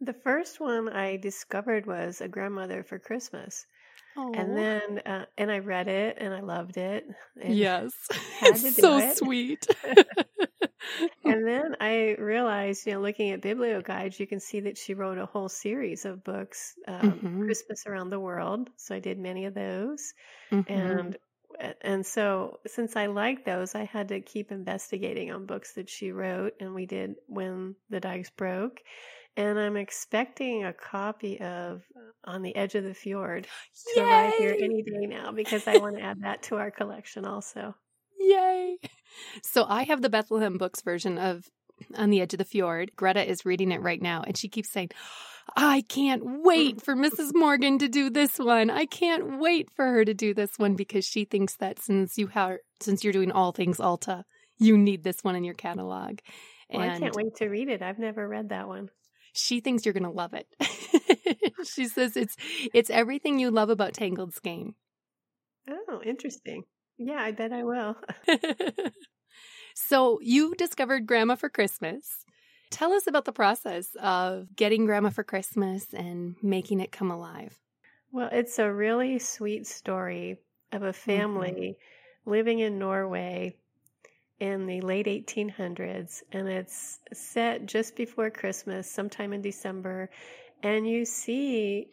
The 0.00 0.12
first 0.12 0.60
one 0.60 0.88
I 0.88 1.16
discovered 1.16 1.86
was 1.86 2.20
A 2.20 2.28
Grandmother 2.28 2.82
for 2.82 2.98
Christmas. 2.98 3.66
And 4.34 4.56
then, 4.56 5.00
uh, 5.06 5.26
and 5.38 5.50
I 5.52 5.60
read 5.60 5.88
it 5.88 6.18
and 6.20 6.34
I 6.34 6.40
loved 6.40 6.76
it. 6.78 7.06
Yes, 7.44 7.92
it's 8.42 8.78
so 8.78 8.98
it. 8.98 9.18
sweet. 9.18 9.66
And 11.24 11.46
then 11.46 11.76
I 11.80 12.14
realized, 12.18 12.86
you 12.86 12.94
know, 12.94 13.00
looking 13.00 13.30
at 13.30 13.40
biblioguides, 13.42 14.18
you 14.18 14.26
can 14.26 14.40
see 14.40 14.60
that 14.60 14.76
she 14.78 14.94
wrote 14.94 15.18
a 15.18 15.26
whole 15.26 15.48
series 15.48 16.04
of 16.04 16.24
books, 16.24 16.74
um, 16.86 17.22
Mhm. 17.22 17.46
Christmas 17.46 17.86
around 17.86 18.10
the 18.10 18.20
world. 18.20 18.70
So 18.76 18.94
I 18.94 19.00
did 19.00 19.18
many 19.18 19.44
of 19.46 19.54
those. 19.54 20.14
Mhm. 20.50 21.10
And 21.10 21.16
and 21.82 22.06
so 22.06 22.60
since 22.66 22.96
I 22.96 23.06
liked 23.06 23.44
those, 23.44 23.74
I 23.74 23.84
had 23.84 24.08
to 24.08 24.20
keep 24.22 24.52
investigating 24.52 25.32
on 25.32 25.46
books 25.46 25.74
that 25.74 25.90
she 25.90 26.12
wrote, 26.12 26.54
and 26.60 26.74
we 26.74 26.86
did 26.86 27.16
when 27.28 27.76
the 27.90 28.00
dikes 28.00 28.30
broke. 28.30 28.80
And 29.36 29.58
I'm 29.58 29.76
expecting 29.76 30.64
a 30.64 30.72
copy 30.72 31.40
of 31.40 31.82
uh, 31.96 32.30
On 32.30 32.42
the 32.42 32.54
Edge 32.56 32.74
of 32.74 32.84
the 32.84 32.94
Fjord 32.94 33.46
to 33.94 34.00
arrive 34.02 34.34
here 34.34 34.56
any 34.60 34.82
day 34.82 35.06
now 35.06 35.32
because 35.34 35.66
I 35.66 35.78
want 35.78 35.96
to 35.96 36.02
add 36.02 36.22
that 36.22 36.42
to 36.44 36.56
our 36.56 36.70
collection 36.70 37.24
also. 37.24 37.74
Yay! 38.18 38.76
So 39.42 39.64
I 39.68 39.84
have 39.84 40.02
the 40.02 40.10
Bethlehem 40.10 40.58
Books 40.58 40.82
version 40.82 41.18
of 41.18 41.44
On 41.96 42.10
the 42.10 42.20
Edge 42.20 42.34
of 42.34 42.38
the 42.38 42.44
Fjord. 42.44 42.92
Greta 42.96 43.28
is 43.28 43.46
reading 43.46 43.72
it 43.72 43.80
right 43.80 44.02
now, 44.02 44.22
and 44.26 44.36
she 44.36 44.48
keeps 44.48 44.70
saying, 44.70 44.90
I 45.56 45.82
can't 45.88 46.22
wait 46.24 46.82
for 46.82 46.94
Mrs. 46.94 47.34
Morgan 47.34 47.78
to 47.78 47.88
do 47.88 48.10
this 48.10 48.38
one. 48.38 48.70
I 48.70 48.86
can't 48.86 49.38
wait 49.40 49.70
for 49.70 49.84
her 49.84 50.04
to 50.04 50.14
do 50.14 50.34
this 50.34 50.58
one 50.58 50.76
because 50.76 51.04
she 51.04 51.24
thinks 51.24 51.56
that 51.56 51.80
since 51.80 52.18
you 52.18 52.28
have 52.28 52.58
since 52.80 53.02
you're 53.02 53.12
doing 53.12 53.32
all 53.32 53.52
things 53.52 53.80
Alta, 53.80 54.24
you 54.58 54.76
need 54.78 55.02
this 55.02 55.22
one 55.22 55.36
in 55.36 55.44
your 55.44 55.54
catalog. 55.54 56.18
Well, 56.70 56.88
I 56.88 56.98
can't 56.98 57.16
wait 57.16 57.34
to 57.36 57.48
read 57.48 57.68
it. 57.68 57.82
I've 57.82 57.98
never 57.98 58.28
read 58.28 58.50
that 58.50 58.68
one. 58.68 58.90
She 59.40 59.60
thinks 59.60 59.84
you're 59.84 59.94
going 59.94 60.04
to 60.04 60.10
love 60.10 60.34
it. 60.34 60.46
she 61.64 61.86
says 61.86 62.16
it's 62.16 62.36
it's 62.74 62.90
everything 62.90 63.38
you 63.38 63.50
love 63.50 63.70
about 63.70 63.94
Tangled 63.94 64.34
Skein. 64.34 64.74
Oh, 65.68 66.00
interesting. 66.04 66.64
Yeah, 66.98 67.20
I 67.20 67.32
bet 67.32 67.52
I 67.52 67.64
will. 67.64 67.96
so 69.74 70.18
you 70.22 70.54
discovered 70.56 71.06
Grandma 71.06 71.36
for 71.36 71.48
Christmas. 71.48 72.06
Tell 72.70 72.92
us 72.92 73.06
about 73.06 73.24
the 73.24 73.32
process 73.32 73.88
of 74.00 74.54
getting 74.54 74.86
Grandma 74.86 75.10
for 75.10 75.24
Christmas 75.24 75.86
and 75.92 76.36
making 76.42 76.80
it 76.80 76.92
come 76.92 77.10
alive. 77.10 77.58
Well, 78.12 78.28
it's 78.32 78.58
a 78.58 78.72
really 78.72 79.18
sweet 79.18 79.66
story 79.66 80.38
of 80.72 80.82
a 80.82 80.86
mm-hmm. 80.86 80.92
family 80.92 81.76
living 82.26 82.58
in 82.58 82.78
Norway 82.78 83.56
in 84.40 84.66
the 84.66 84.80
late 84.80 85.06
1800s, 85.06 86.22
and 86.32 86.48
it's 86.48 86.98
set 87.12 87.66
just 87.66 87.94
before 87.94 88.30
Christmas, 88.30 88.90
sometime 88.90 89.32
in 89.32 89.42
December. 89.42 90.10
And 90.62 90.88
you 90.88 91.04
see 91.04 91.88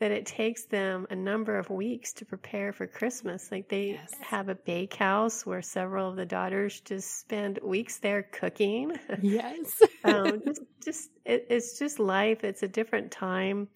that 0.00 0.10
it 0.10 0.26
takes 0.26 0.64
them 0.64 1.06
a 1.10 1.16
number 1.16 1.58
of 1.58 1.70
weeks 1.70 2.12
to 2.14 2.24
prepare 2.26 2.72
for 2.72 2.86
Christmas. 2.86 3.50
Like 3.50 3.68
they 3.68 3.92
Yes. 3.92 4.12
have 4.20 4.48
a 4.48 4.54
bakehouse 4.54 5.46
where 5.46 5.62
several 5.62 6.10
of 6.10 6.16
the 6.16 6.26
daughters 6.26 6.80
just 6.80 7.20
spend 7.20 7.58
weeks 7.62 7.98
there 7.98 8.22
cooking. 8.22 8.92
Yes. 9.22 9.80
um, 10.04 10.42
just, 10.44 10.62
just 10.84 11.10
it, 11.24 11.46
it's 11.50 11.78
just 11.78 11.98
life. 11.98 12.44
It's 12.44 12.62
a 12.62 12.68
different 12.68 13.10
time, 13.10 13.68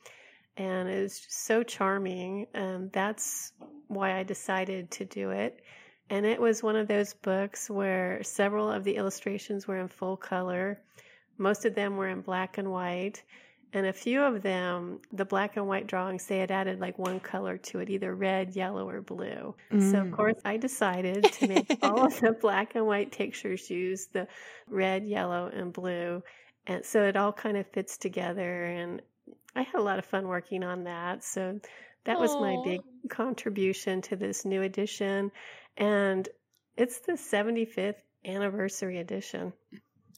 and 0.56 0.88
it's 0.88 1.26
so 1.28 1.62
charming. 1.62 2.46
And 2.52 2.92
that's 2.92 3.52
why 3.88 4.18
I 4.18 4.22
decided 4.22 4.90
to 4.92 5.04
do 5.04 5.30
it. 5.30 5.60
And 6.12 6.26
it 6.26 6.38
was 6.40 6.62
one 6.62 6.76
of 6.76 6.88
those 6.88 7.14
books 7.14 7.70
where 7.70 8.22
several 8.22 8.70
of 8.70 8.84
the 8.84 8.96
illustrations 8.96 9.66
were 9.66 9.78
in 9.78 9.88
full 9.88 10.16
color. 10.18 10.78
Most 11.38 11.64
of 11.64 11.74
them 11.74 11.96
were 11.96 12.08
in 12.08 12.20
black 12.20 12.58
and 12.58 12.70
white. 12.70 13.22
And 13.72 13.86
a 13.86 13.94
few 13.94 14.20
of 14.22 14.42
them, 14.42 15.00
the 15.10 15.24
black 15.24 15.56
and 15.56 15.66
white 15.66 15.86
drawings, 15.86 16.26
they 16.26 16.38
had 16.38 16.50
added 16.50 16.80
like 16.80 16.98
one 16.98 17.18
color 17.18 17.56
to 17.58 17.78
it, 17.80 17.88
either 17.88 18.14
red, 18.14 18.54
yellow, 18.54 18.86
or 18.88 19.00
blue. 19.00 19.54
So, 19.78 20.02
of 20.02 20.10
Mm. 20.10 20.12
course, 20.12 20.36
I 20.44 20.58
decided 20.58 21.32
to 21.32 21.46
make 21.46 21.66
all 21.82 22.04
of 22.04 22.20
the 22.20 22.32
black 22.32 22.74
and 22.74 22.86
white 22.86 23.12
pictures 23.12 23.70
use 23.70 24.08
the 24.12 24.28
red, 24.68 25.06
yellow, 25.06 25.46
and 25.52 25.72
blue. 25.72 26.22
And 26.66 26.84
so 26.84 27.04
it 27.04 27.16
all 27.16 27.32
kind 27.32 27.56
of 27.56 27.66
fits 27.72 27.96
together. 27.96 28.64
And 28.66 29.00
I 29.56 29.62
had 29.62 29.76
a 29.76 29.82
lot 29.82 29.98
of 29.98 30.04
fun 30.04 30.28
working 30.28 30.62
on 30.64 30.84
that. 30.84 31.24
So 31.24 31.58
that 32.04 32.20
was 32.20 32.38
my 32.38 32.56
big 32.64 32.82
contribution 33.08 34.02
to 34.02 34.16
this 34.16 34.44
new 34.44 34.62
edition. 34.62 35.32
And 35.76 36.28
it's 36.76 37.00
the 37.00 37.16
75th 37.16 38.02
anniversary 38.24 38.98
edition. 38.98 39.52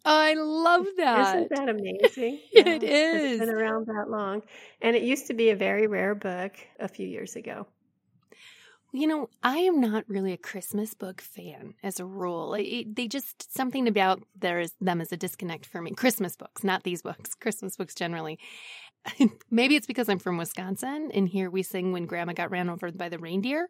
I 0.05 0.35
love 0.35 0.87
that. 0.97 1.47
Isn't 1.47 1.49
that 1.51 1.69
amazing? 1.71 2.43
It 2.53 2.83
Yeah, 2.83 2.83
is. 2.83 3.25
It's 3.25 3.35
been 3.39 3.49
around 3.49 3.87
that 3.87 4.11
long. 4.11 4.43
And 4.83 4.95
it 4.95 5.03
used 5.03 5.27
to 5.29 5.35
be 5.35 5.49
a 5.51 5.57
very 5.57 5.87
rare 5.87 6.15
book 6.15 6.57
a 6.79 6.89
few 6.89 7.07
years 7.09 7.37
ago. 7.37 7.67
you 8.93 9.09
know, 9.09 9.29
I 9.43 9.59
am 9.59 9.81
not 9.81 10.09
really 10.09 10.33
a 10.33 10.37
Christmas 10.37 10.95
book 10.95 11.21
fan 11.21 11.75
as 11.83 11.99
a 11.99 12.05
rule. 12.07 12.55
It, 12.55 12.95
they 12.95 13.09
just 13.09 13.53
something 13.53 13.89
about 13.89 14.23
there's 14.37 14.73
them 14.81 15.01
as 15.01 15.11
a 15.11 15.17
disconnect 15.17 15.67
for 15.67 15.83
me. 15.83 15.91
Christmas 15.93 16.37
books, 16.37 16.63
not 16.63 16.85
these 16.85 17.03
books. 17.03 17.35
Christmas 17.35 17.77
books 17.77 17.95
generally. 17.95 18.39
Maybe 19.51 19.77
it's 19.77 19.87
because 19.87 20.09
I'm 20.09 20.19
from 20.19 20.39
Wisconsin 20.39 21.11
and 21.13 21.29
here 21.29 21.51
we 21.51 21.63
sing 21.63 21.93
when 21.93 22.07
grandma 22.07 22.33
got 22.33 22.51
ran 22.51 22.71
over 22.71 22.91
by 22.91 23.09
the 23.09 23.19
reindeer. 23.19 23.69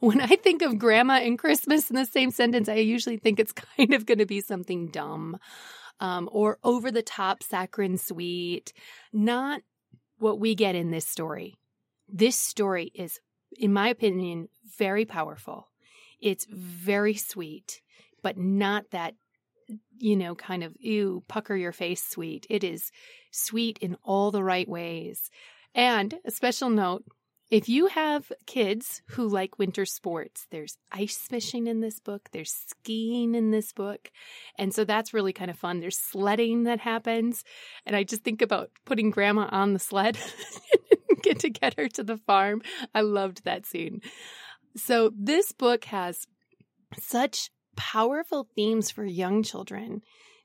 When 0.00 0.20
I 0.20 0.36
think 0.36 0.62
of 0.62 0.78
grandma 0.78 1.14
and 1.14 1.38
Christmas 1.38 1.90
in 1.90 1.96
the 1.96 2.04
same 2.04 2.30
sentence, 2.30 2.68
I 2.68 2.74
usually 2.74 3.16
think 3.16 3.40
it's 3.40 3.52
kind 3.76 3.94
of 3.94 4.06
going 4.06 4.18
to 4.18 4.26
be 4.26 4.40
something 4.40 4.88
dumb 4.88 5.38
um, 6.00 6.28
or 6.30 6.58
over 6.62 6.90
the 6.90 7.02
top, 7.02 7.42
saccharine 7.42 7.98
sweet, 7.98 8.72
not 9.12 9.62
what 10.18 10.38
we 10.38 10.54
get 10.54 10.74
in 10.74 10.90
this 10.90 11.06
story. 11.06 11.54
This 12.08 12.38
story 12.38 12.92
is, 12.94 13.20
in 13.58 13.72
my 13.72 13.88
opinion, 13.88 14.48
very 14.78 15.04
powerful. 15.04 15.68
It's 16.20 16.46
very 16.50 17.14
sweet, 17.14 17.80
but 18.22 18.38
not 18.38 18.90
that, 18.90 19.14
you 19.98 20.16
know, 20.16 20.34
kind 20.34 20.62
of, 20.62 20.74
ew, 20.78 21.22
pucker 21.28 21.56
your 21.56 21.72
face 21.72 22.04
sweet. 22.04 22.46
It 22.50 22.64
is 22.64 22.90
sweet 23.30 23.78
in 23.78 23.96
all 24.02 24.30
the 24.30 24.44
right 24.44 24.68
ways. 24.68 25.30
And 25.74 26.14
a 26.24 26.30
special 26.30 26.70
note 26.70 27.04
if 27.48 27.68
you 27.68 27.86
have 27.86 28.32
kids 28.46 29.02
who 29.10 29.28
like 29.28 29.58
winter 29.58 29.84
sports, 29.84 30.48
there's 30.50 30.78
ice 30.90 31.16
fishing 31.16 31.68
in 31.68 31.80
this 31.80 32.00
book, 32.00 32.28
there's 32.32 32.52
skiing 32.52 33.36
in 33.36 33.52
this 33.52 33.72
book. 33.72 34.10
And 34.58 34.74
so 34.74 34.84
that's 34.84 35.14
really 35.14 35.32
kind 35.32 35.50
of 35.50 35.56
fun. 35.56 35.78
There's 35.78 35.98
sledding 35.98 36.64
that 36.64 36.80
happens. 36.80 37.44
And 37.84 37.94
I 37.94 38.02
just 38.02 38.24
think 38.24 38.42
about 38.42 38.70
putting 38.84 39.10
grandma 39.10 39.48
on 39.52 39.74
the 39.74 39.78
sled 39.78 40.18
get 41.22 41.38
to 41.40 41.50
get 41.50 41.74
her 41.78 41.88
to 41.88 42.02
the 42.02 42.16
farm. 42.16 42.62
I 42.94 43.02
loved 43.02 43.44
that 43.44 43.64
scene. 43.64 44.00
So 44.74 45.12
this 45.16 45.52
book 45.52 45.84
has 45.84 46.26
such 46.98 47.50
powerful 47.76 48.48
themes 48.54 48.90
for 48.90 49.04
young 49.04 49.42
children 49.42 50.02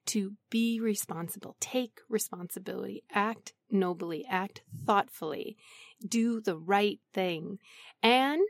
to 0.08 0.34
be 0.50 0.80
responsible, 0.80 1.56
take 1.60 2.00
responsibility, 2.10 3.04
act 3.12 3.54
nobly, 3.70 4.26
act 4.30 4.62
thoughtfully, 4.86 5.58
do 6.06 6.42
the 6.42 6.58
right 6.58 7.00
thing, 7.14 7.60
and 8.02 8.42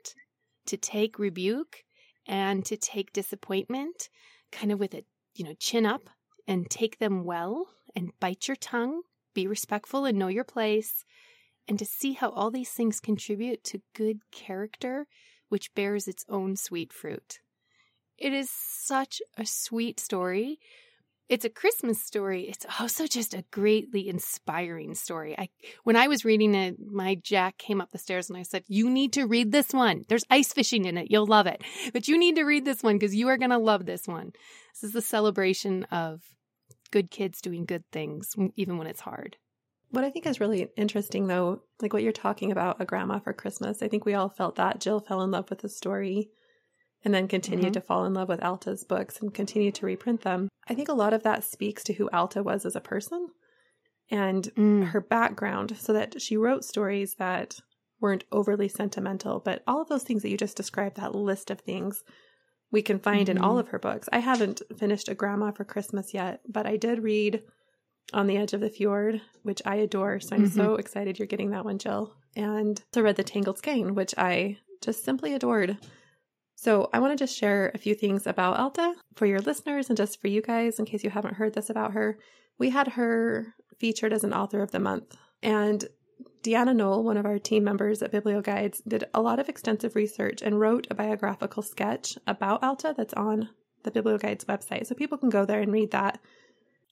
to 0.66 0.78
take 0.78 1.20
rebuke 1.20 1.84
and 2.26 2.66
to 2.66 2.78
take 2.78 3.14
disappointment 3.14 4.10
kind 4.52 4.72
of 4.72 4.80
with 4.80 4.94
a, 4.94 5.04
you 5.36 5.44
know, 5.44 5.54
chin 5.60 5.86
up 5.86 6.10
and 6.48 6.70
take 6.70 7.00
them 7.00 7.24
well 7.24 7.68
and 7.96 8.12
bite 8.20 8.48
your 8.48 8.56
tongue, 8.56 9.02
be 9.34 9.48
respectful 9.48 10.06
and 10.06 10.18
know 10.18 10.28
your 10.28 10.44
place, 10.44 11.04
and 11.68 11.78
to 11.80 11.86
see 11.86 12.14
how 12.14 12.30
all 12.30 12.52
these 12.52 12.72
things 12.72 13.00
contribute 13.00 13.64
to 13.64 13.82
good 13.94 14.20
character, 14.32 15.08
which 15.50 15.74
bears 15.74 16.08
its 16.08 16.26
own 16.30 16.56
sweet 16.56 16.92
fruit. 16.92 17.40
It 18.22 18.34
is 18.34 18.50
such 18.50 19.22
a 19.38 19.46
sweet 19.46 20.00
story 20.00 20.60
it's 21.32 21.46
a 21.46 21.50
Christmas 21.50 22.04
story. 22.04 22.50
It's 22.50 22.66
also 22.78 23.08
just 23.08 23.34
a 23.34 23.46
greatly 23.52 24.10
inspiring 24.10 24.96
story. 24.96 25.34
I 25.40 25.48
when 25.86 25.96
I 25.96 26.10
was 26.10 26.26
reading 26.26 26.54
it, 26.54 26.76
my 26.78 27.16
Jack 27.16 27.58
came 27.58 27.80
up 27.80 27.92
the 27.92 27.98
stairs 27.98 28.30
and 28.30 28.38
I 28.38 28.44
said, 28.44 28.66
"You 28.68 28.90
need 28.90 29.14
to 29.14 29.26
read 29.26 29.54
this 29.54 29.72
one. 29.72 30.04
There's 30.10 30.26
ice 30.30 30.52
fishing 30.52 30.84
in 30.84 30.98
it. 30.98 31.10
You'll 31.10 31.26
love 31.26 31.48
it. 31.48 31.64
But 31.94 32.10
you 32.10 32.18
need 32.18 32.36
to 32.36 32.44
read 32.44 32.66
this 32.66 32.84
one 32.84 32.98
because 32.98 33.16
you 33.16 33.30
are 33.30 33.38
going 33.38 33.52
to 33.52 33.58
love 33.58 33.86
this 33.86 34.10
one." 34.10 34.34
This 34.74 34.84
is 34.84 34.92
the 34.92 35.02
celebration 35.02 35.86
of 35.86 36.22
good 36.92 37.10
kids 37.10 37.40
doing 37.40 37.64
good 37.64 37.86
things 37.94 38.36
even 38.58 38.78
when 38.78 38.88
it's 38.88 39.00
hard. 39.00 39.38
What 39.92 40.04
I 40.04 40.10
think 40.10 40.26
is 40.26 40.42
really 40.42 40.68
interesting 40.76 41.28
though, 41.28 41.62
like 41.82 41.94
what 41.94 42.04
you're 42.04 42.12
talking 42.12 42.52
about 42.52 42.82
a 42.82 42.86
grandma 42.86 43.20
for 43.20 43.32
Christmas. 43.32 43.82
I 43.82 43.88
think 43.88 44.04
we 44.06 44.16
all 44.16 44.28
felt 44.28 44.58
that 44.58 44.82
Jill 44.82 45.00
fell 45.00 45.22
in 45.22 45.32
love 45.32 45.50
with 45.50 45.60
the 45.60 45.70
story 45.70 46.30
and 47.04 47.14
then 47.14 47.28
continued 47.28 47.68
mm-hmm. 47.68 47.74
to 47.74 47.82
fall 47.82 48.06
in 48.06 48.14
love 48.14 48.30
with 48.30 48.44
Alta's 48.44 48.84
books 48.84 49.22
and 49.22 49.34
continue 49.34 49.72
to 49.72 49.86
reprint 49.86 50.22
them. 50.22 50.50
I 50.68 50.76
think 50.76 50.90
a 50.90 50.94
lot 50.94 51.14
of 51.14 51.24
that 51.24 51.44
speaks 51.44 51.84
to 51.86 51.94
who 51.94 52.10
Alta 52.12 52.44
was 52.44 52.66
as 52.66 52.76
a 52.76 52.82
person 52.82 53.28
and 54.10 54.44
mm. 54.56 54.88
her 54.88 55.02
background, 55.02 55.78
so 55.78 55.94
that 55.94 56.22
she 56.22 56.36
wrote 56.36 56.66
stories 56.66 57.16
that 57.16 57.60
weren't 58.02 58.26
overly 58.32 58.68
sentimental, 58.68 59.40
but 59.40 59.64
all 59.66 59.82
of 59.82 59.88
those 59.88 60.04
things 60.04 60.22
that 60.22 60.30
you 60.30 60.38
just 60.38 60.58
described, 60.58 60.98
that 60.98 61.16
list 61.16 61.50
of 61.50 61.62
things, 61.62 62.04
we 62.72 62.82
can 62.82 63.00
find 63.00 63.28
mm-hmm. 63.28 63.38
in 63.38 63.44
all 63.44 63.52
mm-hmm. 63.52 63.60
of 63.60 63.68
her 63.70 63.80
books. 63.80 64.10
I 64.12 64.20
haven't 64.20 64.62
finished 64.78 65.08
A 65.08 65.16
Grandma 65.16 65.52
for 65.52 65.64
Christmas 65.64 66.14
yet, 66.14 66.42
but 66.48 66.66
I 66.66 66.78
did 66.78 67.04
read 67.04 67.42
On 68.14 68.28
the 68.28 68.38
Edge 68.38 68.54
of 68.54 68.62
the 68.62 68.70
Fjord, 68.70 69.22
which 69.44 69.62
I 69.66 69.76
adore. 69.76 70.20
So 70.20 70.36
I'm 70.36 70.46
mm-hmm. 70.46 70.60
so 70.60 70.76
excited 70.76 71.18
you're 71.18 71.28
getting 71.28 71.52
that 71.52 71.66
one, 71.66 71.78
Jill. 71.78 72.14
And 72.36 72.82
I 72.96 73.00
read 73.00 73.16
The 73.16 73.24
Tangled 73.24 73.60
Skein, 73.60 73.96
which 73.96 74.14
I 74.18 74.58
just 74.82 75.04
simply 75.06 75.34
adored. 75.34 75.78
So, 76.62 76.92
I 76.94 77.00
want 77.00 77.18
to 77.18 77.20
just 77.20 77.36
share 77.36 77.72
a 77.74 77.80
few 77.80 77.96
things 77.96 78.28
about 78.28 78.60
Alta 78.60 78.94
for 79.16 79.26
your 79.26 79.40
listeners 79.40 79.90
and 79.90 79.98
just 79.98 80.22
for 80.22 80.28
you 80.28 80.44
guys 80.44 80.78
in 80.78 80.86
case 80.86 81.04
you 81.04 81.10
haven't 81.10 81.34
heard 81.34 81.56
this 81.56 81.72
about 81.72 81.94
her. 81.94 82.20
We 82.60 82.70
had 82.70 82.90
her 82.90 83.56
featured 83.80 84.14
as 84.14 84.24
an 84.24 84.32
author 84.32 84.62
of 84.62 84.70
the 84.70 84.80
month, 84.80 85.18
and 85.42 85.84
Deanna 86.44 86.76
Knoll, 86.76 87.04
one 87.04 87.18
of 87.18 87.26
our 87.26 87.40
team 87.40 87.64
members 87.64 88.04
at 88.04 88.12
BiblioGuides, 88.12 88.84
did 88.88 89.06
a 89.12 89.24
lot 89.24 89.40
of 89.40 89.50
extensive 89.50 89.96
research 89.96 90.44
and 90.44 90.60
wrote 90.60 90.86
a 90.92 90.94
biographical 90.94 91.64
sketch 91.64 92.16
about 92.28 92.62
Alta 92.62 92.94
that's 92.96 93.16
on 93.16 93.50
the 93.82 93.90
BiblioGuides 93.90 94.46
website. 94.46 94.86
So 94.86 94.94
people 94.94 95.18
can 95.18 95.32
go 95.32 95.46
there 95.46 95.62
and 95.62 95.74
read 95.74 95.90
that. 95.90 96.20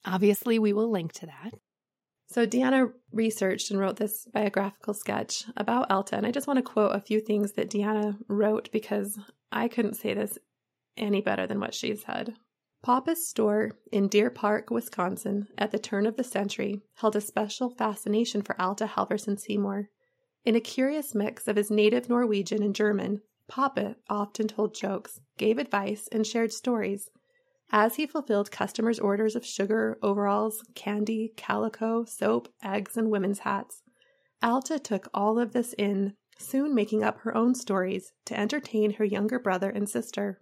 Obviously, 0.04 0.58
we 0.58 0.72
will 0.72 0.90
link 0.90 1.12
to 1.12 1.26
that. 1.26 1.54
So 2.26 2.44
Deanna 2.44 2.92
researched 3.12 3.70
and 3.70 3.78
wrote 3.78 3.98
this 3.98 4.26
biographical 4.34 4.94
sketch 4.94 5.44
about 5.56 5.92
Alta, 5.92 6.16
and 6.16 6.26
I 6.26 6.32
just 6.32 6.48
want 6.48 6.56
to 6.56 6.62
quote 6.62 6.96
a 6.96 7.00
few 7.00 7.20
things 7.20 7.52
that 7.52 7.70
Deanna 7.70 8.18
wrote 8.26 8.68
because 8.72 9.16
I 9.52 9.68
couldn't 9.68 9.94
say 9.94 10.14
this 10.14 10.38
any 10.96 11.20
better 11.20 11.46
than 11.46 11.60
what 11.60 11.74
she 11.74 11.94
said. 11.96 12.34
Papa's 12.82 13.28
store 13.28 13.72
in 13.92 14.08
Deer 14.08 14.30
Park, 14.30 14.70
Wisconsin, 14.70 15.48
at 15.58 15.70
the 15.70 15.78
turn 15.78 16.06
of 16.06 16.16
the 16.16 16.24
century, 16.24 16.80
held 16.94 17.14
a 17.14 17.20
special 17.20 17.70
fascination 17.70 18.40
for 18.42 18.60
Alta 18.60 18.86
Halverson 18.86 19.38
Seymour. 19.38 19.90
In 20.44 20.56
a 20.56 20.60
curious 20.60 21.14
mix 21.14 21.46
of 21.46 21.56
his 21.56 21.70
native 21.70 22.08
Norwegian 22.08 22.62
and 22.62 22.74
German, 22.74 23.20
Papa 23.48 23.96
often 24.08 24.48
told 24.48 24.74
jokes, 24.74 25.20
gave 25.36 25.58
advice, 25.58 26.08
and 26.10 26.26
shared 26.26 26.52
stories 26.52 27.10
as 27.72 27.96
he 27.96 28.06
fulfilled 28.06 28.50
customers' 28.50 28.98
orders 28.98 29.36
of 29.36 29.44
sugar, 29.44 29.98
overalls, 30.02 30.62
candy, 30.74 31.32
calico, 31.36 32.04
soap, 32.04 32.48
eggs, 32.62 32.96
and 32.96 33.10
women's 33.10 33.40
hats. 33.40 33.82
Alta 34.42 34.78
took 34.78 35.08
all 35.12 35.38
of 35.38 35.52
this 35.52 35.74
in, 35.74 36.14
soon 36.40 36.74
making 36.74 37.04
up 37.04 37.18
her 37.20 37.36
own 37.36 37.54
stories 37.54 38.12
to 38.24 38.38
entertain 38.38 38.94
her 38.94 39.04
younger 39.04 39.38
brother 39.38 39.70
and 39.70 39.88
sister. 39.88 40.40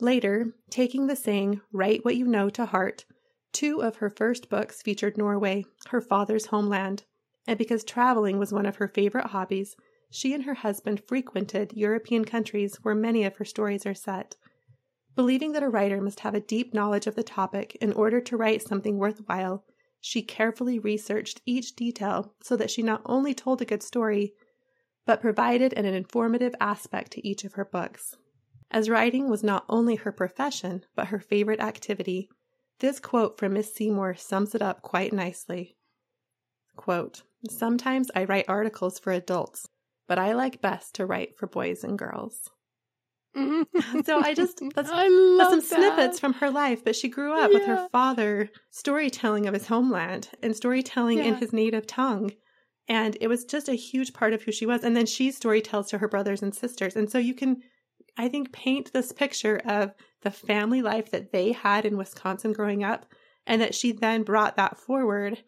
Later, 0.00 0.54
taking 0.70 1.06
the 1.06 1.16
saying, 1.16 1.60
write 1.72 2.04
what 2.04 2.16
you 2.16 2.26
know 2.26 2.50
to 2.50 2.66
heart, 2.66 3.04
two 3.52 3.82
of 3.82 3.96
her 3.96 4.10
first 4.10 4.50
books 4.50 4.82
featured 4.82 5.16
Norway, 5.16 5.64
her 5.88 6.00
father's 6.00 6.46
homeland. 6.46 7.04
And 7.46 7.58
because 7.58 7.84
traveling 7.84 8.38
was 8.38 8.52
one 8.52 8.66
of 8.66 8.76
her 8.76 8.88
favorite 8.88 9.26
hobbies, 9.26 9.76
she 10.10 10.34
and 10.34 10.44
her 10.44 10.54
husband 10.54 11.02
frequented 11.06 11.72
European 11.74 12.24
countries 12.24 12.76
where 12.82 12.94
many 12.94 13.24
of 13.24 13.36
her 13.36 13.44
stories 13.44 13.86
are 13.86 13.94
set. 13.94 14.36
Believing 15.14 15.52
that 15.52 15.62
a 15.62 15.68
writer 15.68 16.00
must 16.00 16.20
have 16.20 16.34
a 16.34 16.40
deep 16.40 16.74
knowledge 16.74 17.06
of 17.06 17.14
the 17.14 17.22
topic 17.22 17.76
in 17.80 17.92
order 17.92 18.20
to 18.20 18.36
write 18.36 18.62
something 18.62 18.98
worthwhile, 18.98 19.64
she 20.06 20.20
carefully 20.20 20.78
researched 20.78 21.40
each 21.46 21.74
detail 21.74 22.34
so 22.42 22.58
that 22.58 22.70
she 22.70 22.82
not 22.82 23.00
only 23.06 23.32
told 23.32 23.62
a 23.62 23.64
good 23.64 23.82
story, 23.82 24.34
but 25.06 25.18
provided 25.18 25.72
an 25.72 25.86
informative 25.86 26.54
aspect 26.60 27.10
to 27.10 27.26
each 27.26 27.42
of 27.42 27.54
her 27.54 27.64
books. 27.64 28.14
As 28.70 28.90
writing 28.90 29.30
was 29.30 29.42
not 29.42 29.64
only 29.66 29.94
her 29.94 30.12
profession, 30.12 30.84
but 30.94 31.06
her 31.06 31.18
favorite 31.18 31.58
activity, 31.58 32.28
this 32.80 33.00
quote 33.00 33.38
from 33.38 33.54
Miss 33.54 33.74
Seymour 33.74 34.14
sums 34.16 34.54
it 34.54 34.60
up 34.60 34.82
quite 34.82 35.14
nicely. 35.14 35.74
Quote, 36.76 37.22
Sometimes 37.48 38.10
I 38.14 38.24
write 38.24 38.44
articles 38.46 38.98
for 38.98 39.10
adults, 39.10 39.70
but 40.06 40.18
I 40.18 40.34
like 40.34 40.60
best 40.60 40.94
to 40.96 41.06
write 41.06 41.38
for 41.38 41.46
boys 41.46 41.82
and 41.82 41.98
girls. 41.98 42.50
Mm-hmm. 43.36 44.00
so 44.04 44.20
I 44.20 44.34
just 44.34 44.60
that's, 44.74 44.90
I 44.92 45.08
that's 45.38 45.50
some 45.50 45.80
that. 45.80 45.94
snippets 45.96 46.20
from 46.20 46.34
her 46.34 46.50
life. 46.50 46.84
But 46.84 46.96
she 46.96 47.08
grew 47.08 47.32
up 47.32 47.50
yeah. 47.50 47.58
with 47.58 47.66
her 47.66 47.88
father 47.90 48.50
storytelling 48.70 49.46
of 49.46 49.54
his 49.54 49.66
homeland 49.66 50.30
and 50.42 50.54
storytelling 50.54 51.18
yeah. 51.18 51.24
in 51.24 51.34
his 51.36 51.52
native 51.52 51.86
tongue. 51.86 52.32
And 52.88 53.16
it 53.20 53.28
was 53.28 53.44
just 53.44 53.68
a 53.68 53.74
huge 53.74 54.12
part 54.12 54.34
of 54.34 54.42
who 54.42 54.52
she 54.52 54.66
was. 54.66 54.84
And 54.84 54.96
then 54.96 55.06
she 55.06 55.30
storytells 55.30 55.88
to 55.90 55.98
her 55.98 56.08
brothers 56.08 56.42
and 56.42 56.54
sisters. 56.54 56.96
And 56.96 57.10
so 57.10 57.18
you 57.18 57.34
can, 57.34 57.62
I 58.18 58.28
think, 58.28 58.52
paint 58.52 58.92
this 58.92 59.10
picture 59.10 59.60
of 59.64 59.94
the 60.22 60.30
family 60.30 60.82
life 60.82 61.10
that 61.10 61.32
they 61.32 61.52
had 61.52 61.86
in 61.86 61.96
Wisconsin 61.96 62.52
growing 62.52 62.84
up, 62.84 63.06
and 63.46 63.60
that 63.60 63.74
she 63.74 63.92
then 63.92 64.22
brought 64.22 64.56
that 64.56 64.78
forward 64.78 65.42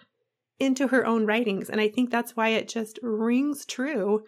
into 0.59 0.89
her 0.89 1.07
own 1.07 1.27
writings. 1.27 1.69
And 1.69 1.81
I 1.81 1.89
think 1.89 2.11
that's 2.11 2.37
why 2.37 2.51
it 2.51 2.69
just 2.69 2.99
rings 3.03 3.67
true 3.67 4.25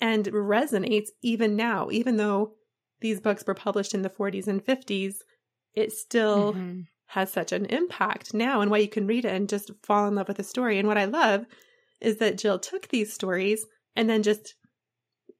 and 0.00 0.24
resonates 0.26 1.08
even 1.22 1.56
now, 1.56 1.88
even 1.90 2.16
though 2.16 2.54
these 3.02 3.20
books 3.20 3.44
were 3.46 3.54
published 3.54 3.94
in 3.94 4.02
the 4.02 4.10
40s 4.10 4.46
and 4.46 4.64
50s, 4.64 5.16
it 5.74 5.92
still 5.92 6.54
mm-hmm. 6.54 6.80
has 7.06 7.30
such 7.30 7.52
an 7.52 7.66
impact 7.66 8.32
now 8.32 8.60
and 8.60 8.70
why 8.70 8.78
you 8.78 8.88
can 8.88 9.06
read 9.06 9.24
it 9.24 9.34
and 9.34 9.48
just 9.48 9.70
fall 9.82 10.06
in 10.08 10.14
love 10.14 10.28
with 10.28 10.38
the 10.38 10.42
story. 10.42 10.78
And 10.78 10.88
what 10.88 10.98
I 10.98 11.04
love 11.04 11.44
is 12.00 12.16
that 12.18 12.38
Jill 12.38 12.58
took 12.58 12.88
these 12.88 13.12
stories 13.12 13.66
and 13.94 14.08
then 14.08 14.22
just 14.22 14.54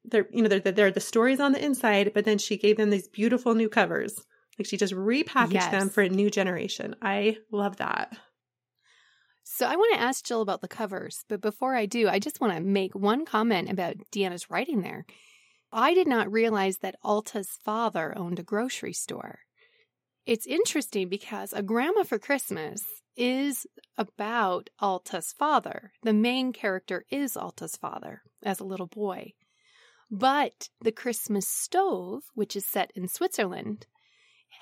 they're 0.05 0.27
you 0.33 0.43
know 0.43 0.49
they're, 0.49 0.73
they're 0.73 0.91
the 0.91 1.01
stories 1.01 1.41
on 1.41 1.53
the 1.53 1.65
inside, 1.65 2.13
but 2.15 2.25
then 2.25 2.39
she 2.39 2.57
gave 2.57 2.77
them 2.77 2.91
these 2.91 3.09
beautiful 3.09 3.55
new 3.55 3.69
covers. 3.69 4.21
Like 4.59 4.67
she 4.67 4.77
just 4.77 4.95
repackaged 4.95 5.53
Yes. 5.53 5.71
them 5.71 5.89
for 5.89 6.03
a 6.03 6.09
new 6.09 6.31
generation. 6.31 6.95
I 7.01 7.39
love 7.51 7.79
that. 7.79 8.17
So 9.45 9.67
I 9.67 9.77
want 9.77 9.95
to 9.95 10.01
ask 10.01 10.25
Jill 10.25 10.41
about 10.41 10.61
the 10.61 10.69
covers, 10.69 11.25
but 11.29 11.41
before 11.41 11.75
I 11.75 11.87
do, 11.87 12.09
I 12.09 12.19
just 12.19 12.41
want 12.41 12.55
to 12.55 12.61
make 12.61 12.95
one 12.95 13.25
comment 13.25 13.71
about 13.71 13.97
Deanna's 14.13 14.51
writing 14.51 14.83
there. 14.83 15.05
I 15.73 15.95
did 15.95 16.07
not 16.07 16.31
realize 16.31 16.79
that 16.79 16.97
Alta's 17.03 17.59
father 17.65 18.13
owned 18.17 18.39
a 18.39 18.43
grocery 18.43 18.93
store. 18.93 19.39
It's 20.27 20.47
interesting 20.47 21.09
because 21.09 21.53
A 21.53 21.63
Grandma 21.63 22.03
for 22.03 22.19
Christmas 22.19 22.85
is 23.17 23.67
about 23.97 24.71
Alta's 24.81 25.35
father. 25.39 25.93
The 26.03 26.13
main 26.13 26.53
character 26.53 27.05
is 27.11 27.37
Alta's 27.37 27.77
father 27.77 28.23
as 28.43 28.61
a 28.61 28.65
little 28.65 28.87
boy. 28.87 29.33
But 30.11 30.69
the 30.81 30.93
Christmas 30.93 31.49
stove, 31.49 32.25
which 32.35 32.55
is 32.55 32.67
set 32.67 32.91
in 32.95 33.09
Switzerland, 33.09 33.87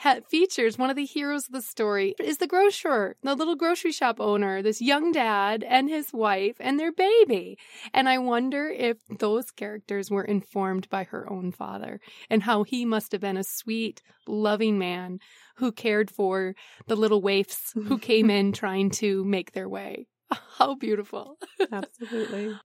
ha- 0.00 0.20
features 0.28 0.78
one 0.78 0.90
of 0.90 0.96
the 0.96 1.04
heroes 1.04 1.46
of 1.46 1.52
the 1.52 1.62
story 1.62 2.14
is 2.18 2.38
the 2.38 2.46
grocer, 2.46 3.16
the 3.22 3.34
little 3.34 3.56
grocery 3.56 3.92
shop 3.92 4.20
owner, 4.20 4.62
this 4.62 4.80
young 4.80 5.12
dad 5.12 5.64
and 5.64 5.88
his 5.88 6.12
wife 6.12 6.56
and 6.60 6.78
their 6.78 6.92
baby. 6.92 7.58
And 7.94 8.08
I 8.08 8.18
wonder 8.18 8.68
if 8.68 8.98
those 9.18 9.50
characters 9.50 10.10
were 10.10 10.24
informed 10.24 10.88
by 10.90 11.04
her 11.04 11.30
own 11.30 11.52
father 11.52 12.00
and 12.28 12.42
how 12.42 12.64
he 12.64 12.84
must 12.84 13.12
have 13.12 13.20
been 13.20 13.36
a 13.36 13.44
sweet, 13.44 14.02
loving 14.26 14.78
man 14.78 15.18
who 15.56 15.72
cared 15.72 16.10
for 16.10 16.54
the 16.86 16.96
little 16.96 17.22
waifs 17.22 17.72
who 17.74 17.98
came 18.10 18.30
in 18.30 18.52
trying 18.52 18.90
to 18.90 19.24
make 19.24 19.52
their 19.52 19.68
way. 19.68 20.06
How 20.58 20.74
beautiful. 20.74 21.36
Absolutely. 21.72 22.54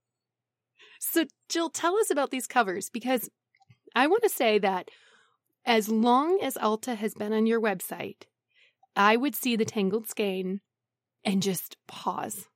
So, 1.00 1.24
Jill, 1.48 1.70
tell 1.70 1.96
us 1.96 2.10
about 2.10 2.30
these 2.30 2.46
covers 2.46 2.90
because 2.90 3.28
I 3.94 4.06
want 4.06 4.22
to 4.22 4.28
say 4.28 4.58
that 4.58 4.90
as 5.66 5.88
long 5.88 6.38
as 6.40 6.56
Alta 6.56 6.94
has 6.94 7.12
been 7.14 7.32
on 7.32 7.46
your 7.46 7.60
website, 7.60 8.22
I 8.94 9.16
would 9.16 9.34
see 9.34 9.56
the 9.56 9.64
Tangled 9.64 10.08
Skein 10.08 10.60
and 11.24 11.42
just 11.42 11.76
pause. 11.88 12.46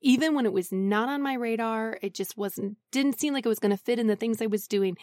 Even 0.00 0.34
when 0.34 0.46
it 0.46 0.52
was 0.52 0.72
not 0.72 1.08
on 1.08 1.20
my 1.20 1.34
radar, 1.34 1.98
it 2.00 2.14
just 2.14 2.38
wasn't, 2.38 2.78
didn't 2.90 3.18
seem 3.20 3.34
like 3.34 3.44
it 3.44 3.50
was 3.50 3.58
going 3.58 3.76
to 3.76 3.82
fit 3.82 3.98
in 3.98 4.06
the 4.06 4.16
things 4.16 4.40
I 4.40 4.46
was 4.46 4.66
doing. 4.66 4.96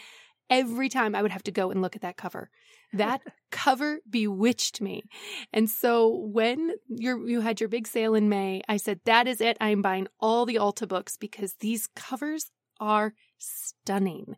Every 0.50 0.88
time 0.88 1.14
I 1.14 1.22
would 1.22 1.32
have 1.32 1.44
to 1.44 1.52
go 1.52 1.70
and 1.70 1.82
look 1.82 1.96
at 1.96 2.02
that 2.02 2.18
cover. 2.18 2.50
That 2.94 3.22
cover 3.52 4.00
bewitched 4.10 4.82
me. 4.82 5.04
And 5.52 5.70
so 5.70 6.08
when 6.32 6.72
you 6.88 7.28
you 7.28 7.42
had 7.42 7.60
your 7.60 7.68
big 7.68 7.86
sale 7.86 8.16
in 8.16 8.30
May, 8.30 8.62
I 8.68 8.78
said, 8.78 9.02
that 9.04 9.28
is 9.28 9.42
it. 9.42 9.58
I'm 9.60 9.82
buying 9.82 10.08
all 10.22 10.46
the 10.46 10.58
Alta 10.58 10.88
books 10.88 11.18
because 11.18 11.56
these 11.60 11.88
covers 11.96 12.50
are 12.80 13.14
stunning 13.38 14.38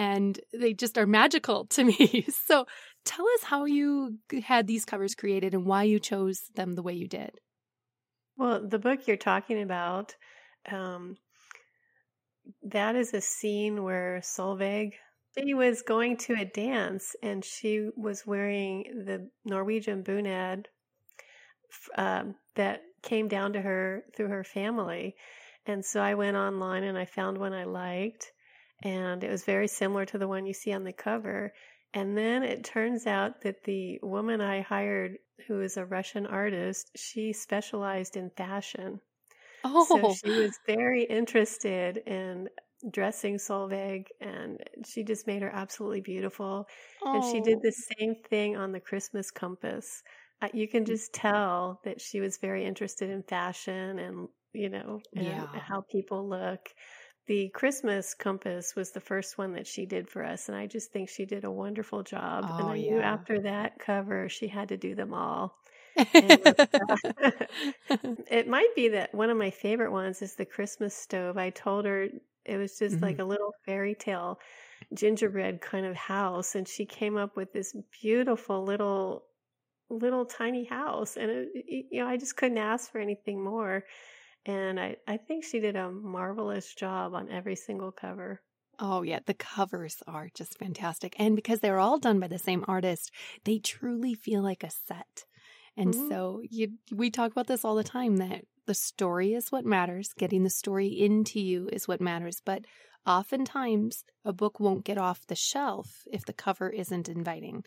and 0.00 0.40
they 0.54 0.72
just 0.72 0.96
are 0.96 1.06
magical 1.06 1.66
to 1.76 1.84
me. 1.84 2.26
So 2.46 2.66
tell 3.04 3.26
us 3.36 3.44
how 3.44 3.66
you 3.66 4.18
had 4.42 4.66
these 4.66 4.86
covers 4.86 5.14
created 5.14 5.52
and 5.52 5.66
why 5.66 5.82
you 5.82 6.00
chose 6.00 6.40
them 6.54 6.74
the 6.74 6.82
way 6.82 6.94
you 6.94 7.06
did. 7.06 7.32
Well, 8.38 8.66
the 8.66 8.78
book 8.78 9.06
you're 9.06 9.18
talking 9.18 9.60
about, 9.60 10.16
um, 10.72 11.18
that 12.62 12.96
is 12.96 13.12
a 13.12 13.20
scene 13.20 13.82
where 13.84 14.20
Solveig, 14.22 14.92
she 15.38 15.52
was 15.52 15.82
going 15.82 16.16
to 16.16 16.34
a 16.34 16.46
dance 16.46 17.14
and 17.22 17.44
she 17.44 17.90
was 17.94 18.26
wearing 18.26 19.04
the 19.04 19.28
Norwegian 19.44 20.02
bunad 20.02 20.64
f- 21.70 21.98
um, 21.98 22.34
that 22.54 22.80
came 23.02 23.28
down 23.28 23.52
to 23.52 23.60
her 23.60 24.04
through 24.16 24.28
her 24.28 24.44
family. 24.44 25.14
And 25.66 25.84
so 25.84 26.00
I 26.00 26.14
went 26.14 26.38
online 26.38 26.84
and 26.84 26.96
I 26.96 27.04
found 27.04 27.36
one 27.36 27.52
I 27.52 27.64
liked, 27.64 28.32
and 28.82 29.22
it 29.24 29.30
was 29.30 29.44
very 29.44 29.68
similar 29.68 30.06
to 30.06 30.18
the 30.18 30.28
one 30.28 30.46
you 30.46 30.54
see 30.54 30.72
on 30.72 30.84
the 30.84 30.92
cover. 30.92 31.52
And 31.94 32.16
then 32.16 32.42
it 32.42 32.64
turns 32.64 33.06
out 33.06 33.42
that 33.42 33.64
the 33.64 33.98
woman 34.02 34.40
I 34.40 34.60
hired, 34.62 35.18
who 35.46 35.60
is 35.60 35.76
a 35.76 35.86
Russian 35.86 36.26
artist, 36.26 36.92
she 36.96 37.32
specialized 37.32 38.16
in 38.16 38.30
fashion. 38.30 39.00
Oh, 39.64 39.86
So 39.86 40.04
she 40.08 40.32
was 40.32 40.58
very 40.66 41.04
interested 41.04 41.98
in 41.98 42.48
dressing 42.90 43.36
Solveig, 43.36 44.08
and 44.20 44.62
she 44.86 45.02
just 45.04 45.26
made 45.26 45.42
her 45.42 45.50
absolutely 45.50 46.00
beautiful. 46.00 46.66
Oh. 47.02 47.08
And 47.12 47.24
she 47.24 47.40
did 47.40 47.58
Oh. 47.58 47.62
the 47.62 47.72
same 47.72 48.14
thing 48.22 48.56
on 48.56 48.72
the 48.72 48.80
Christmas 48.80 49.30
compass. 49.30 50.02
Uh, 50.42 50.48
you 50.54 50.68
can 50.68 50.84
just 50.84 51.12
tell 51.12 51.80
that 51.84 52.00
she 52.00 52.20
was 52.20 52.38
very 52.38 52.64
interested 52.64 53.10
in 53.10 53.22
fashion 53.24 53.98
and, 53.98 54.28
you 54.54 54.68
know, 54.70 55.02
and 55.16 55.48
Yeah. 55.48 55.62
how 55.68 55.82
people 55.90 56.28
look. 56.28 56.70
The 57.30 57.48
Christmas 57.50 58.12
compass 58.12 58.74
was 58.74 58.90
the 58.90 58.98
first 58.98 59.38
one 59.38 59.52
that 59.52 59.68
she 59.68 59.86
did 59.86 60.08
for 60.08 60.24
us, 60.24 60.48
and 60.48 60.58
I 60.58 60.66
just 60.66 60.90
think 60.90 61.08
she 61.08 61.24
did 61.24 61.44
a 61.44 61.50
wonderful 61.50 62.02
job. 62.02 62.42
and 62.42 62.60
Oh, 62.60 62.70
I 62.70 62.78
knew 62.78 62.98
after 62.98 63.38
that 63.42 63.78
cover, 63.78 64.28
she 64.28 64.48
had 64.48 64.70
to 64.70 64.76
do 64.76 64.96
them 64.96 65.14
all. 65.14 65.56
It 68.32 68.48
might 68.48 68.74
be 68.74 68.88
that 68.88 69.14
one 69.14 69.30
of 69.30 69.36
my 69.36 69.50
favorite 69.50 69.92
ones 69.92 70.22
is 70.22 70.34
the 70.34 70.44
Christmas 70.44 70.92
stove. 70.92 71.38
I 71.38 71.50
told 71.50 71.84
her 71.84 72.08
it 72.44 72.56
was 72.56 72.76
just 72.76 73.00
like 73.00 73.12
mm-hmm. 73.18 73.22
a 73.22 73.26
little 73.26 73.54
fairy 73.64 73.94
tale 73.94 74.40
gingerbread 74.92 75.60
kind 75.60 75.86
of 75.86 75.94
house 75.94 76.56
and 76.56 76.66
she 76.66 76.84
came 76.84 77.16
up 77.16 77.36
with 77.36 77.52
this 77.52 77.76
beautiful 78.02 78.64
little 78.64 79.26
little 79.88 80.24
tiny 80.24 80.64
house 80.64 81.16
and 81.16 81.30
it- 81.30 81.86
you 81.90 82.00
know 82.00 82.08
I 82.08 82.16
just 82.16 82.36
couldn't 82.36 82.58
ask 82.58 82.90
for 82.90 82.98
anything 82.98 83.40
more. 83.40 83.84
And 84.44 84.78
I 84.78 84.98
I 85.06 85.16
think 85.16 85.44
she 85.44 85.60
did 85.60 85.76
a 85.76 85.90
marvelous 85.90 86.74
job 86.74 87.14
on 87.14 87.30
every 87.30 87.56
single 87.56 87.90
cover. 87.90 88.42
Oh, 88.78 89.02
yeah. 89.02 89.20
The 89.26 89.34
covers 89.34 90.02
are 90.06 90.28
just 90.34 90.58
fantastic. 90.58 91.14
And 91.18 91.36
because 91.36 91.60
they're 91.60 91.78
all 91.78 91.98
done 91.98 92.18
by 92.18 92.28
the 92.28 92.38
same 92.38 92.64
artist, 92.66 93.10
they 93.44 93.58
truly 93.58 94.14
feel 94.14 94.42
like 94.42 94.64
a 94.64 94.70
set. 94.70 95.24
And 95.76 95.94
Mhm. 95.94 96.10
so 96.10 96.40
you, 96.48 96.78
we 96.90 97.10
talk 97.10 97.30
about 97.32 97.46
this 97.46 97.64
all 97.64 97.74
the 97.74 97.84
time 97.84 98.16
that 98.16 98.44
the 98.66 98.74
story 98.74 99.34
is 99.34 99.52
what 99.52 99.66
matters. 99.66 100.12
Getting 100.16 100.44
the 100.44 100.50
story 100.50 100.88
into 100.88 101.40
you 101.40 101.68
is 101.72 101.86
what 101.86 102.00
matters. 102.00 102.40
But 102.44 102.64
oftentimes, 103.06 104.02
a 104.24 104.32
book 104.32 104.58
won't 104.60 104.84
get 104.84 104.98
off 104.98 105.26
the 105.26 105.36
shelf 105.36 106.04
if 106.10 106.24
the 106.24 106.32
cover 106.32 106.70
isn't 106.70 107.08
inviting. 107.08 107.64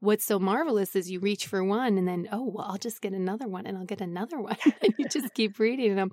What's 0.00 0.26
so 0.26 0.38
marvelous 0.38 0.94
is 0.94 1.10
you 1.10 1.20
reach 1.20 1.46
for 1.46 1.64
one 1.64 1.96
and 1.96 2.06
then, 2.06 2.28
oh, 2.30 2.50
well, 2.50 2.66
I'll 2.68 2.76
just 2.76 3.00
get 3.00 3.12
another 3.14 3.48
one 3.48 3.66
and 3.66 3.78
I'll 3.78 3.86
get 3.86 4.02
another 4.02 4.38
one. 4.38 4.56
and 4.82 4.94
you 4.98 5.08
just 5.08 5.32
keep 5.34 5.58
reading 5.58 5.96
them. 5.96 6.10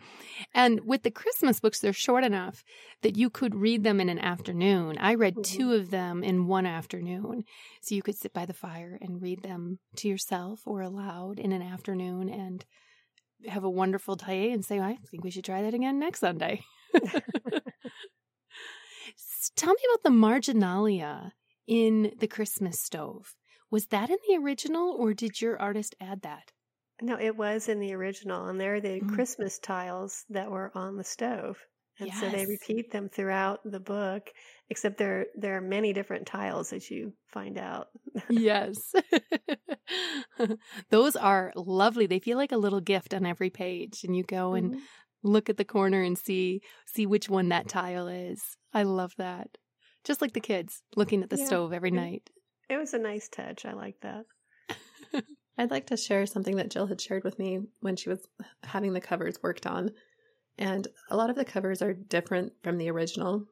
And 0.53 0.79
with 0.85 1.03
the 1.03 1.11
Christmas 1.11 1.59
books, 1.59 1.79
they're 1.79 1.91
short 1.93 2.23
enough 2.23 2.63
that 3.01 3.17
you 3.17 3.29
could 3.29 3.53
read 3.55 3.83
them 3.83 3.99
in 3.99 4.07
an 4.07 4.19
afternoon. 4.19 4.97
I 4.99 5.15
read 5.15 5.35
Mhm. 5.35 5.43
two 5.43 5.73
of 5.73 5.89
them 5.89 6.23
in 6.23 6.47
one 6.47 6.65
afternoon. 6.65 7.43
So 7.81 7.93
you 7.95 8.01
could 8.01 8.15
sit 8.15 8.31
by 8.33 8.45
the 8.45 8.53
fire 8.53 8.97
and 9.01 9.21
read 9.21 9.41
them 9.43 9.79
to 9.97 10.07
yourself 10.07 10.61
or 10.65 10.81
aloud 10.81 11.37
in 11.37 11.51
an 11.51 11.61
afternoon 11.61 12.29
and 12.29 12.65
have 13.47 13.65
a 13.65 13.69
wonderful 13.69 14.15
day 14.15 14.51
and 14.51 14.63
say, 14.63 14.79
I 14.79 14.97
think 15.11 15.25
we 15.25 15.31
should 15.31 15.43
try 15.43 15.61
that 15.61 15.73
again 15.73 15.99
next 15.99 16.19
Sunday. 16.21 16.61
Tell 19.55 19.73
me 19.73 19.79
about 19.91 20.03
the 20.03 20.09
marginalia 20.09 21.33
in 21.67 22.13
the 22.19 22.27
Christmas 22.27 22.79
stove. 22.79 23.35
Was 23.73 23.87
that 23.87 24.09
in 24.09 24.19
the 24.25 24.37
original 24.37 24.91
or 24.93 25.13
did 25.13 25.41
your 25.41 25.61
artist 25.61 25.95
add 25.99 26.21
that? 26.21 26.53
No, 27.03 27.19
it 27.19 27.35
was 27.35 27.69
in 27.69 27.79
the 27.79 27.93
original, 27.93 28.47
and 28.47 28.59
they're 28.59 28.81
the 28.81 29.01
Mm. 29.01 29.23
Christmas 29.23 29.59
tiles 29.59 30.25
that 30.29 30.49
were 30.49 30.75
on 30.75 30.97
the 30.97 31.03
stove. 31.03 31.67
And 31.99 32.11
so 32.15 32.31
they 32.31 32.47
repeat 32.47 32.89
them 32.89 33.09
throughout 33.09 33.59
the 33.63 33.79
book, 33.79 34.31
except 34.71 34.97
there 34.97 35.27
there 35.35 35.55
are 35.57 35.61
many 35.61 35.93
different 35.93 36.25
tiles 36.25 36.73
as 36.73 36.89
you 36.89 37.15
find 37.27 37.59
out. 37.59 37.89
yes. 38.29 38.93
Those 40.89 41.15
are 41.15 41.51
lovely. 41.55 42.05
They 42.07 42.19
feel 42.19 42.37
like 42.37 42.51
a 42.51 42.57
little 42.57 42.81
gift 42.81 43.13
on 43.13 43.25
every 43.25 43.49
page 43.49 44.03
and 44.03 44.15
you 44.15 44.23
go 44.23 44.53
and 44.53 44.73
Mhm. 44.73 44.87
look 45.23 45.49
at 45.49 45.57
the 45.57 45.65
corner 45.65 46.01
and 46.01 46.17
see 46.17 46.61
see 46.85 47.05
which 47.05 47.29
one 47.29 47.49
that 47.49 47.67
tile 47.67 48.07
is. 48.07 48.41
I 48.73 48.83
love 48.83 49.13
that. 49.17 49.57
Just 50.03 50.21
like 50.21 50.33
the 50.33 50.41
kids 50.41 50.83
looking 50.95 51.23
at 51.23 51.29
the 51.29 51.37
Yeah. 51.37 51.37
stove 51.37 51.71
every 51.73 51.91
night. 51.91 52.29
It 52.69 52.77
was 52.77 52.93
a 52.93 52.99
nice 52.99 53.29
touch. 53.29 53.65
I 53.65 53.73
like 53.73 53.99
that. 54.01 54.25
I'd 55.57 55.71
like 55.71 55.87
to 55.87 55.97
share 55.97 56.25
something 56.25 56.55
that 56.55 56.71
Jill 56.71 56.87
had 56.87 56.99
shared 57.01 57.23
with 57.23 57.37
me 57.37 57.59
when 57.81 57.95
she 57.95 58.09
was 58.09 58.25
having 58.63 58.93
the 58.93 59.01
covers 59.01 59.41
worked 59.43 59.67
on. 59.67 59.91
And 60.57 60.87
a 61.09 61.17
lot 61.17 61.29
of 61.29 61.35
the 61.35 61.45
covers 61.45 61.81
are 61.81 61.93
different 61.93 62.53
from 62.63 62.77
the 62.77 62.89
original 62.89 63.45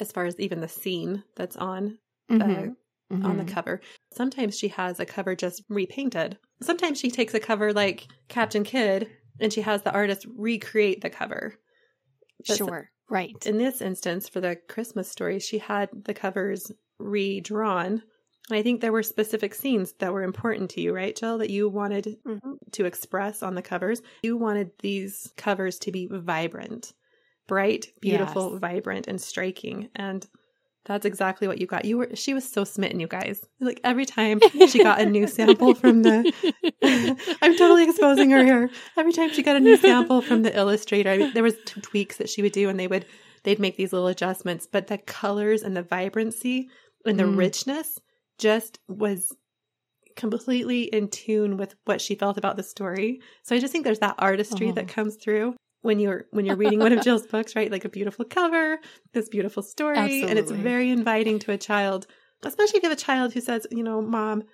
as 0.00 0.12
far 0.12 0.26
as 0.26 0.38
even 0.38 0.60
the 0.60 0.68
scene 0.68 1.24
that's 1.36 1.56
on 1.56 1.98
Mhm. 2.30 2.76
on 3.10 3.36
the 3.38 3.44
Mhm. 3.44 3.48
cover. 3.48 3.80
Sometimes 4.12 4.58
she 4.58 4.68
has 4.68 5.00
a 5.00 5.06
cover 5.06 5.34
just 5.34 5.62
repainted. 5.68 6.38
Sometimes 6.60 6.98
she 6.98 7.10
takes 7.10 7.34
a 7.34 7.40
cover 7.40 7.72
like 7.72 8.06
Captain 8.28 8.64
Kidd 8.64 9.10
and 9.40 9.52
she 9.52 9.60
has 9.62 9.82
the 9.82 9.92
artist 9.92 10.26
recreate 10.36 11.00
the 11.02 11.10
cover. 11.10 11.54
But 12.46 12.56
Sure. 12.58 12.90
Right. 13.08 13.46
In 13.46 13.58
this 13.58 13.80
instance, 13.80 14.28
for 14.28 14.40
the 14.40 14.56
Christmas 14.56 15.08
story, 15.08 15.38
she 15.38 15.58
had 15.58 15.88
the 16.04 16.14
covers 16.14 16.72
redrawn. 16.98 18.02
And 18.48 18.58
I 18.58 18.62
think 18.62 18.80
there 18.80 18.92
were 18.92 19.02
specific 19.02 19.54
scenes 19.54 19.92
that 19.98 20.12
were 20.12 20.22
important 20.22 20.70
to 20.70 20.80
you, 20.80 20.94
right, 20.94 21.16
Jill, 21.16 21.38
that 21.38 21.50
you 21.50 21.68
wanted 21.68 22.16
hmm 22.26 22.38
to 22.72 22.84
express 22.84 23.42
on 23.42 23.54
the 23.54 23.62
covers. 23.62 24.02
You 24.22 24.36
wanted 24.36 24.70
these 24.80 25.32
covers 25.36 25.78
to 25.80 25.92
be 25.92 26.08
vibrant, 26.10 26.92
bright, 27.48 27.86
beautiful, 28.00 28.50
Yes. 28.52 28.60
vibrant, 28.60 29.06
and 29.08 29.20
striking. 29.20 29.88
And 29.94 30.26
That's 30.84 31.06
exactly 31.06 31.48
what 31.48 31.60
you 31.60 31.66
got. 31.66 31.84
You 31.84 31.98
were 31.98 32.10
she 32.14 32.34
was 32.34 32.48
so 32.48 32.64
smitten, 32.64 33.00
you 33.00 33.08
guys. 33.08 33.44
Like 33.60 33.80
every 33.84 34.04
time 34.06 34.40
she 34.68 34.78
got 34.80 35.00
a 35.00 35.06
new 35.06 35.26
sample 35.38 35.74
from 35.74 36.02
the 36.02 36.26
I'm 36.82 37.56
totally 37.56 37.84
exposing 37.84 38.30
her 38.30 38.44
here. 38.44 38.70
Every 38.96 39.12
time 39.12 39.32
she 39.32 39.42
got 39.42 39.56
a 39.56 39.60
new 39.60 39.76
sample 39.76 40.22
from 40.22 40.42
the 40.42 40.56
illustrator, 40.56 41.10
I 41.10 41.18
mean, 41.18 41.30
there 41.34 41.42
was 41.42 41.56
tweaks 41.82 42.16
that 42.18 42.28
she 42.30 42.42
would 42.42 42.52
do 42.52 42.68
and 42.68 42.78
they 42.78 42.86
would 42.88 43.06
they'd 43.44 43.58
make 43.60 43.76
these 43.76 43.92
little 43.92 44.08
adjustments, 44.08 44.66
but 44.70 44.86
the 44.88 44.98
colors 44.98 45.62
and 45.62 45.76
the 45.76 45.82
vibrancy 45.82 46.68
and 47.06 47.18
the 47.18 47.24
Mm. 47.24 47.36
richness 47.36 47.98
just 48.38 48.78
was 48.88 49.32
completely 50.16 50.82
in 50.84 51.08
tune 51.08 51.56
with 51.56 51.74
what 51.84 52.00
she 52.00 52.14
felt 52.14 52.38
about 52.38 52.56
the 52.56 52.62
story. 52.62 53.20
So 53.42 53.54
I 53.54 53.58
just 53.58 53.72
think 53.72 53.84
there's 53.84 53.98
that 53.98 54.16
artistry 54.18 54.70
Oh. 54.70 54.72
that 54.72 54.88
comes 54.88 55.16
through 55.16 55.54
when 55.82 55.98
you're 56.00 56.26
when 56.30 56.44
you're 56.46 56.56
reading 56.56 56.80
one 56.80 56.92
of 56.92 57.00
Jill's 57.04 57.26
books, 57.26 57.54
right? 57.54 57.70
Like 57.70 57.84
a 57.84 57.88
beautiful 57.90 58.24
cover, 58.24 58.78
this 59.12 59.28
beautiful 59.28 59.62
story, 59.62 60.22
and 60.22 60.38
it's 60.38 60.50
very 60.50 60.90
inviting 60.90 61.38
to 61.40 61.52
a 61.52 61.58
child, 61.58 62.06
especially 62.44 62.78
if 62.78 62.82
you 62.82 62.88
have 62.88 62.98
a 62.98 63.00
child 63.00 63.32
who 63.34 63.40
says, 63.40 63.66
you 63.70 63.82
know, 63.82 64.00
mom, 64.00 64.44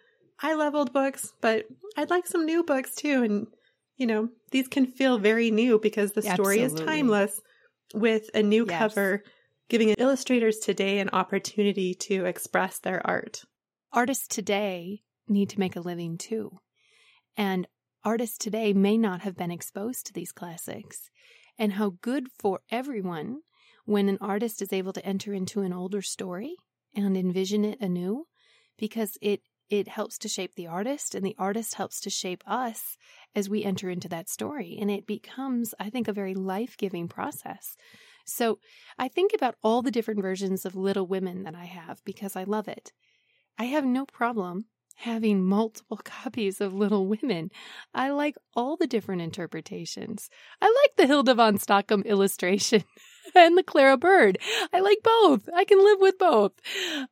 I 0.40 0.54
love 0.54 0.74
old 0.74 0.92
books, 0.92 1.32
but 1.40 1.66
I'd 1.96 2.10
like 2.10 2.26
some 2.26 2.44
new 2.44 2.62
books 2.64 2.94
too 2.94 3.22
and 3.22 3.46
you 3.98 4.06
know, 4.06 4.30
these 4.50 4.66
can 4.68 4.86
feel 4.86 5.18
very 5.18 5.50
new 5.50 5.78
because 5.78 6.12
the 6.12 6.22
story 6.22 6.60
is 6.60 6.72
timeless 6.74 7.40
with 7.94 8.30
a 8.34 8.42
new 8.42 8.64
Yes. 8.66 8.78
cover 8.78 9.22
giving 9.72 9.88
illustrators 9.96 10.58
today 10.58 10.98
an 10.98 11.08
opportunity 11.14 11.94
to 11.94 12.26
express 12.26 12.78
their 12.78 13.00
art. 13.06 13.40
artists 13.90 14.28
today 14.28 15.00
need 15.26 15.48
to 15.48 15.58
make 15.58 15.76
a 15.76 15.80
living 15.80 16.18
too. 16.18 16.58
And 17.38 17.66
artists 18.04 18.36
today 18.36 18.74
may 18.74 18.98
not 18.98 19.22
have 19.22 19.34
been 19.34 19.50
exposed 19.50 20.04
to 20.04 20.12
these 20.12 20.30
classics. 20.30 21.08
And 21.58 21.72
how 21.72 21.94
good 22.02 22.26
for 22.38 22.60
everyone 22.70 23.38
when 23.86 24.10
an 24.10 24.18
artist 24.20 24.60
is 24.60 24.74
able 24.74 24.92
to 24.92 25.06
enter 25.06 25.32
into 25.32 25.62
an 25.62 25.72
older 25.72 26.02
story 26.02 26.54
and 26.94 27.16
envision 27.16 27.64
it 27.64 27.80
anew 27.80 28.26
because 28.78 29.16
it 29.22 29.40
it 29.70 29.88
helps 29.88 30.18
to 30.18 30.28
shape 30.28 30.54
the 30.54 30.66
artist 30.66 31.14
and 31.14 31.24
the 31.24 31.36
artist 31.38 31.76
helps 31.76 31.98
to 32.02 32.10
shape 32.10 32.42
us 32.46 32.98
as 33.34 33.48
we 33.48 33.64
enter 33.64 33.88
into 33.88 34.08
that 34.08 34.28
story 34.28 34.76
and 34.78 34.90
it 34.90 35.06
becomes 35.06 35.74
i 35.80 35.88
think 35.88 36.08
a 36.08 36.12
very 36.12 36.34
life-giving 36.34 37.08
process 37.08 37.74
so 38.24 38.58
i 38.98 39.08
think 39.08 39.32
about 39.34 39.56
all 39.62 39.82
the 39.82 39.90
different 39.90 40.20
versions 40.20 40.64
of 40.64 40.74
little 40.74 41.06
women 41.06 41.42
that 41.42 41.54
i 41.54 41.64
have 41.64 42.02
because 42.04 42.36
i 42.36 42.44
love 42.44 42.68
it 42.68 42.92
I 43.58 43.64
have 43.64 43.84
no 43.84 44.06
problem 44.06 44.66
having 44.96 45.44
multiple 45.44 45.96
copies 46.04 46.60
of 46.60 46.74
Little 46.74 47.06
Women. 47.06 47.50
I 47.94 48.10
like 48.10 48.36
all 48.54 48.76
the 48.76 48.86
different 48.86 49.22
interpretations. 49.22 50.28
I 50.60 50.66
like 50.66 50.96
the 50.96 51.06
Hilda 51.06 51.34
von 51.34 51.58
Stockum 51.58 52.04
illustration 52.04 52.84
and 53.34 53.56
the 53.56 53.62
Clara 53.62 53.96
Burd. 53.96 54.38
I 54.72 54.80
like 54.80 54.98
both. 55.02 55.48
I 55.54 55.64
can 55.64 55.78
live 55.78 55.98
with 56.00 56.18
both. 56.18 56.52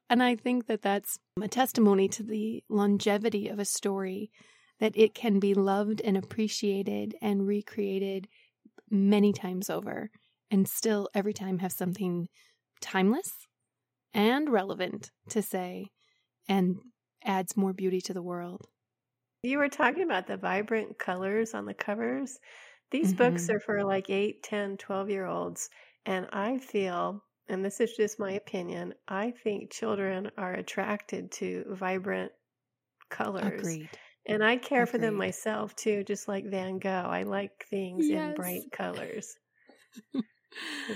And 0.09 0.23
I 0.23 0.37
think 0.37 0.67
that 0.67 0.83
that's 0.83 1.19
a 1.41 1.49
testimony 1.49 2.09
to 2.09 2.23
the 2.23 2.63
longevity 2.69 3.49
of 3.49 3.59
a 3.59 3.65
story 3.65 4.31
that 4.79 4.97
it 4.97 5.15
can 5.15 5.39
be 5.39 5.55
loved 5.55 6.01
and 6.01 6.17
appreciated 6.17 7.15
and 7.21 7.47
recreated 7.47 8.29
many 8.91 9.33
times 9.33 9.71
over 9.71 10.11
and 10.51 10.69
still 10.69 11.09
every 11.15 11.33
time 11.35 11.59
have 11.59 11.73
something 11.73 12.29
timeless 12.81 13.47
and 14.15 14.51
relevant 14.51 15.11
to 15.31 15.43
say 15.43 15.87
and 16.49 16.81
adds 17.25 17.57
more 17.57 17.75
beauty 17.75 18.01
to 18.03 18.15
the 18.15 18.23
world. 18.23 18.69
You 19.43 19.59
were 19.59 19.69
talking 19.69 20.03
about 20.03 20.27
the 20.29 20.39
vibrant 20.39 20.99
colors 20.99 21.53
on 21.53 21.67
the 21.67 21.75
covers. 21.75 22.41
These 22.91 23.13
books 23.13 23.45
Mhm. 23.45 23.51
are 23.51 23.61
for 23.61 23.85
like 23.85 24.09
8, 24.09 24.43
10, 24.43 24.79
12 24.79 25.11
year 25.11 25.27
olds. 25.27 25.69
And 26.07 26.27
I 26.33 26.57
feel, 26.57 27.23
and 27.47 27.63
this 27.63 27.81
is 27.81 27.95
just 27.95 28.19
my 28.19 28.33
opinion, 28.33 28.95
I 29.09 29.33
think 29.33 29.71
children 29.73 30.31
are 30.39 30.55
attracted 30.55 31.33
to 31.33 31.67
vibrant 31.69 32.33
colors. 33.11 33.79
Agreed. 33.79 33.99
And 34.27 34.45
I 34.45 34.59
care 34.59 34.87
for 34.87 34.99
them 34.99 35.15
myself 35.17 35.77
too, 35.77 36.05
just 36.05 36.29
like 36.29 36.47
Van 36.47 36.79
Gogh. 36.79 36.91
I 37.11 37.25
like 37.25 37.67
things 37.67 38.11
in 38.11 38.33
bright 38.33 38.71
colors. 38.73 39.39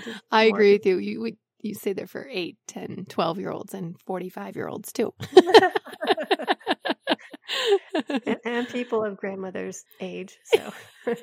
just 0.03 0.19
I 0.31 0.43
agree 0.45 0.73
with 0.73 0.85
you. 0.85 0.97
You 0.97 1.21
would 1.21 1.37
you 1.61 1.73
say 1.73 1.93
they're 1.93 2.07
for 2.07 2.27
8, 2.29 2.57
10, 2.67 3.05
12 3.09 3.39
year 3.39 3.51
olds 3.51 3.73
and 3.73 3.99
45 4.05 4.55
year 4.55 4.67
olds 4.67 4.91
too. 4.93 5.13
and, 8.25 8.37
and 8.45 8.69
people 8.69 9.03
of 9.03 9.17
grandmother's 9.17 9.83
age. 9.99 10.37
So 10.43 10.71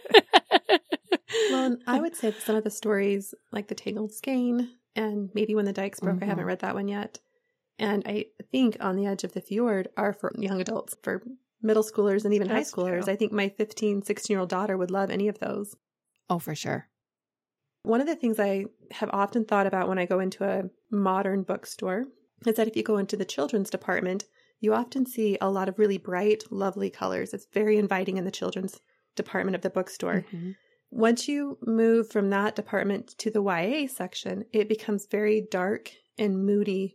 Well, 1.51 1.65
and 1.65 1.79
I 1.87 2.01
would 2.01 2.17
say 2.17 2.31
that 2.31 2.43
some 2.43 2.57
of 2.57 2.65
the 2.65 2.71
stories, 2.71 3.35
like 3.53 3.69
The 3.69 3.75
Tangled 3.75 4.13
Skein 4.13 4.69
and 4.97 5.31
maybe 5.35 5.55
When 5.55 5.65
the 5.65 5.73
Dikes 5.73 6.01
Broke, 6.01 6.23
I 6.23 6.27
haven't 6.27 6.45
Mhm. 6.45 6.49
read 6.49 6.59
that 6.61 6.75
one 6.75 6.89
yet. 6.89 7.21
And 7.79 8.03
I 8.07 8.27
think 8.51 8.77
On 8.81 8.97
the 8.97 9.07
Edge 9.07 9.25
of 9.25 9.33
the 9.33 9.41
Fjord 9.41 9.89
are 9.97 10.13
for 10.13 10.33
young 10.37 10.61
adults, 10.61 10.95
for 11.03 11.23
middle 11.63 11.83
schoolers 11.83 12.25
and 12.25 12.35
even 12.35 12.49
That's 12.49 12.71
high 12.71 12.77
schoolers. 12.77 13.05
true. 13.05 13.13
I 13.13 13.17
think 13.17 13.33
my 13.33 13.49
15, 13.49 14.03
16 14.03 14.35
year 14.35 14.41
old 14.41 14.51
daughter 14.51 14.77
would 14.77 14.91
love 14.91 15.11
any 15.11 15.29
of 15.29 15.39
those. 15.39 15.75
oh, 16.29 16.39
for 16.39 16.55
sure. 16.55 16.89
One 17.85 18.01
of 18.01 18.07
the 18.07 18.17
things 18.17 18.39
I 18.39 18.67
have 18.93 19.11
often 19.13 19.45
thought 19.45 19.67
about 19.67 19.89
when 19.89 19.99
I 19.99 20.07
go 20.07 20.21
into 20.21 20.45
a 20.45 20.65
modern 20.91 21.43
bookstore 21.43 22.05
is 22.47 22.55
that 22.57 22.69
if 22.69 22.77
you 22.77 22.83
go 22.83 22.97
into 22.99 23.17
the 23.17 23.25
children's 23.25 23.71
department, 23.71 24.25
you 24.61 24.73
often 24.73 25.05
see 25.07 25.37
a 25.41 25.51
lot 25.51 25.69
of 25.69 25.79
really 25.79 25.99
bright, 25.99 26.45
lovely 26.51 26.91
colors. 26.91 27.35
It's 27.35 27.47
very 27.53 27.79
inviting 27.79 28.17
in 28.17 28.25
the 28.25 28.31
children's 28.31 28.81
department 29.17 29.57
of 29.57 29.63
the 29.63 29.71
bookstore. 29.71 30.25
Mhm. 30.33 30.55
Once 30.91 31.27
you 31.27 31.59
move 31.67 32.09
from 32.11 32.31
that 32.31 32.55
department 32.55 33.09
to 33.19 33.31
the 33.31 33.43
YA 33.43 33.87
section, 33.89 34.45
it 34.53 34.69
becomes 34.69 35.07
very 35.07 35.41
dark 35.51 35.91
and 36.19 36.45
moody 36.45 36.95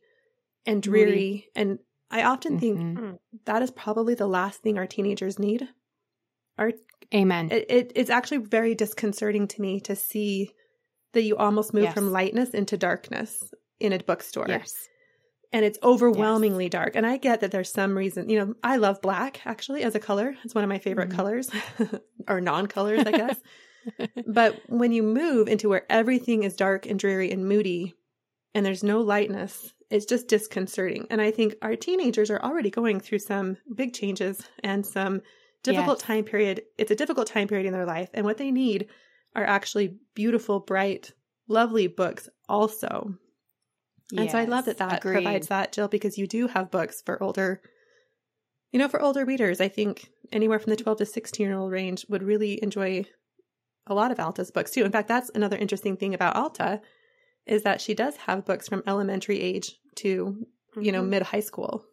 and 0.66 0.78
Moody. 0.78 0.90
dreary. 0.90 1.52
And 1.56 1.80
I 2.10 2.24
often 2.24 2.60
think 2.60 2.80
Mhm. 2.80 3.20
that 3.46 3.62
is 3.62 3.72
probably 3.72 4.14
the 4.14 4.28
last 4.28 4.62
thing 4.62 4.78
our 4.78 4.88
teenagers 4.88 5.38
need. 5.40 5.68
Our 6.58 6.72
Amen. 7.14 7.52
it, 7.52 7.66
it, 7.70 7.92
it's 7.96 8.10
actually 8.10 8.38
very 8.38 8.76
disconcerting 8.76 9.48
to 9.50 9.62
me 9.62 9.80
to 9.82 9.96
see 9.96 10.54
that 11.14 11.22
you 11.24 11.38
almost 11.38 11.74
move 11.74 11.84
Yes. 11.84 11.94
from 11.94 12.12
lightness 12.12 12.50
into 12.52 12.78
darkness 12.78 13.44
in 13.80 13.94
a 13.94 14.00
bookstore. 14.00 14.46
yes. 14.48 14.74
And 15.54 15.64
it's 15.64 15.80
overwhelmingly 15.82 16.68
dark. 16.68 16.96
And 16.96 17.06
I 17.08 17.16
get 17.18 17.40
that 17.40 17.52
there's 17.52 17.72
some 17.72 17.98
reason, 17.98 18.30
you 18.30 18.38
know, 18.38 18.54
I 18.64 18.76
love 18.76 19.02
black 19.02 19.40
actually 19.46 19.84
as 19.84 19.96
a 19.96 20.00
color. 20.00 20.36
It's 20.44 20.54
one 20.54 20.66
of 20.66 20.70
my 20.70 20.78
favorite 20.80 21.10
Mhm. 21.10 21.16
colors 21.16 21.50
or 22.28 22.42
non 22.42 22.68
colors, 22.68 23.04
I 23.06 23.12
guess. 23.12 23.40
but 24.28 24.60
when 24.68 24.92
you 24.92 25.04
move 25.04 25.48
into 25.48 25.70
where 25.70 25.86
everything 25.90 26.44
is 26.44 26.56
dark 26.56 26.86
and 26.86 27.00
dreary 27.00 27.32
and 27.32 27.48
moody 27.48 27.96
and 28.54 28.66
there's 28.66 28.84
no 28.84 29.00
lightness, 29.00 29.74
it's 29.90 30.06
just 30.06 30.28
disconcerting. 30.28 31.08
And 31.10 31.22
I 31.22 31.32
think 31.32 31.56
our 31.62 31.78
teenagers 31.78 32.30
are 32.30 32.42
already 32.42 32.70
going 32.70 33.00
through 33.00 33.20
some 33.20 33.56
big 33.74 33.94
changes 33.94 34.42
and 34.66 34.86
some 34.86 35.22
difficult 35.64 36.00
Yes. 36.00 36.08
time 36.08 36.24
period. 36.26 36.64
It's 36.78 36.92
a 36.92 36.96
difficult 36.96 37.28
time 37.28 37.48
period 37.48 37.66
in 37.68 37.72
their 37.74 37.86
life. 37.86 38.10
And 38.14 38.26
what 38.26 38.38
they 38.38 38.52
need 38.52 38.88
are 39.38 39.46
actually 39.46 39.96
beautiful, 40.16 40.60
bright, 40.60 41.14
lovely 41.48 41.88
books 41.88 42.28
also. 42.50 43.14
And 44.18 44.30
so 44.32 44.38
I 44.38 44.46
love 44.46 44.66
that 44.66 44.78
that 44.80 45.00
agreed. 45.00 45.14
provides 45.24 45.48
that, 45.48 45.72
Jill, 45.72 45.88
because 45.88 46.18
you 46.18 46.28
do 46.28 46.48
have 46.48 46.72
books 46.72 47.02
for 47.06 47.22
older, 47.22 47.62
you 48.72 48.80
know, 48.80 48.88
for 48.88 49.02
older 49.02 49.24
readers. 49.26 49.62
I 49.62 49.68
think 49.68 50.10
anywhere 50.32 50.60
from 50.60 50.72
the 50.72 50.76
12 50.78 50.98
to 51.00 51.06
16 51.06 51.46
year 51.46 51.58
old 51.58 51.72
range 51.72 52.06
would 52.10 52.24
really 52.24 52.62
enjoy 52.64 53.06
a 53.86 53.94
lot 53.94 54.12
of 54.12 54.20
Alta's 54.20 54.52
books 54.52 54.72
too. 54.72 54.84
In 54.84 54.92
fact, 54.92 55.08
that's 55.08 55.30
another 55.36 55.58
interesting 55.58 55.96
thing 55.98 56.14
about 56.14 56.36
Alta 56.36 56.82
is 57.46 57.64
that 57.64 57.80
she 57.80 57.94
does 57.94 58.18
have 58.18 58.46
books 58.46 58.68
from 58.68 58.84
elementary 58.88 59.40
age 59.40 59.76
to, 59.96 60.46
you 60.82 60.92
know, 60.92 61.02
Mhm. 61.02 61.10
mid 61.10 61.22
high 61.24 61.40
school. 61.40 61.86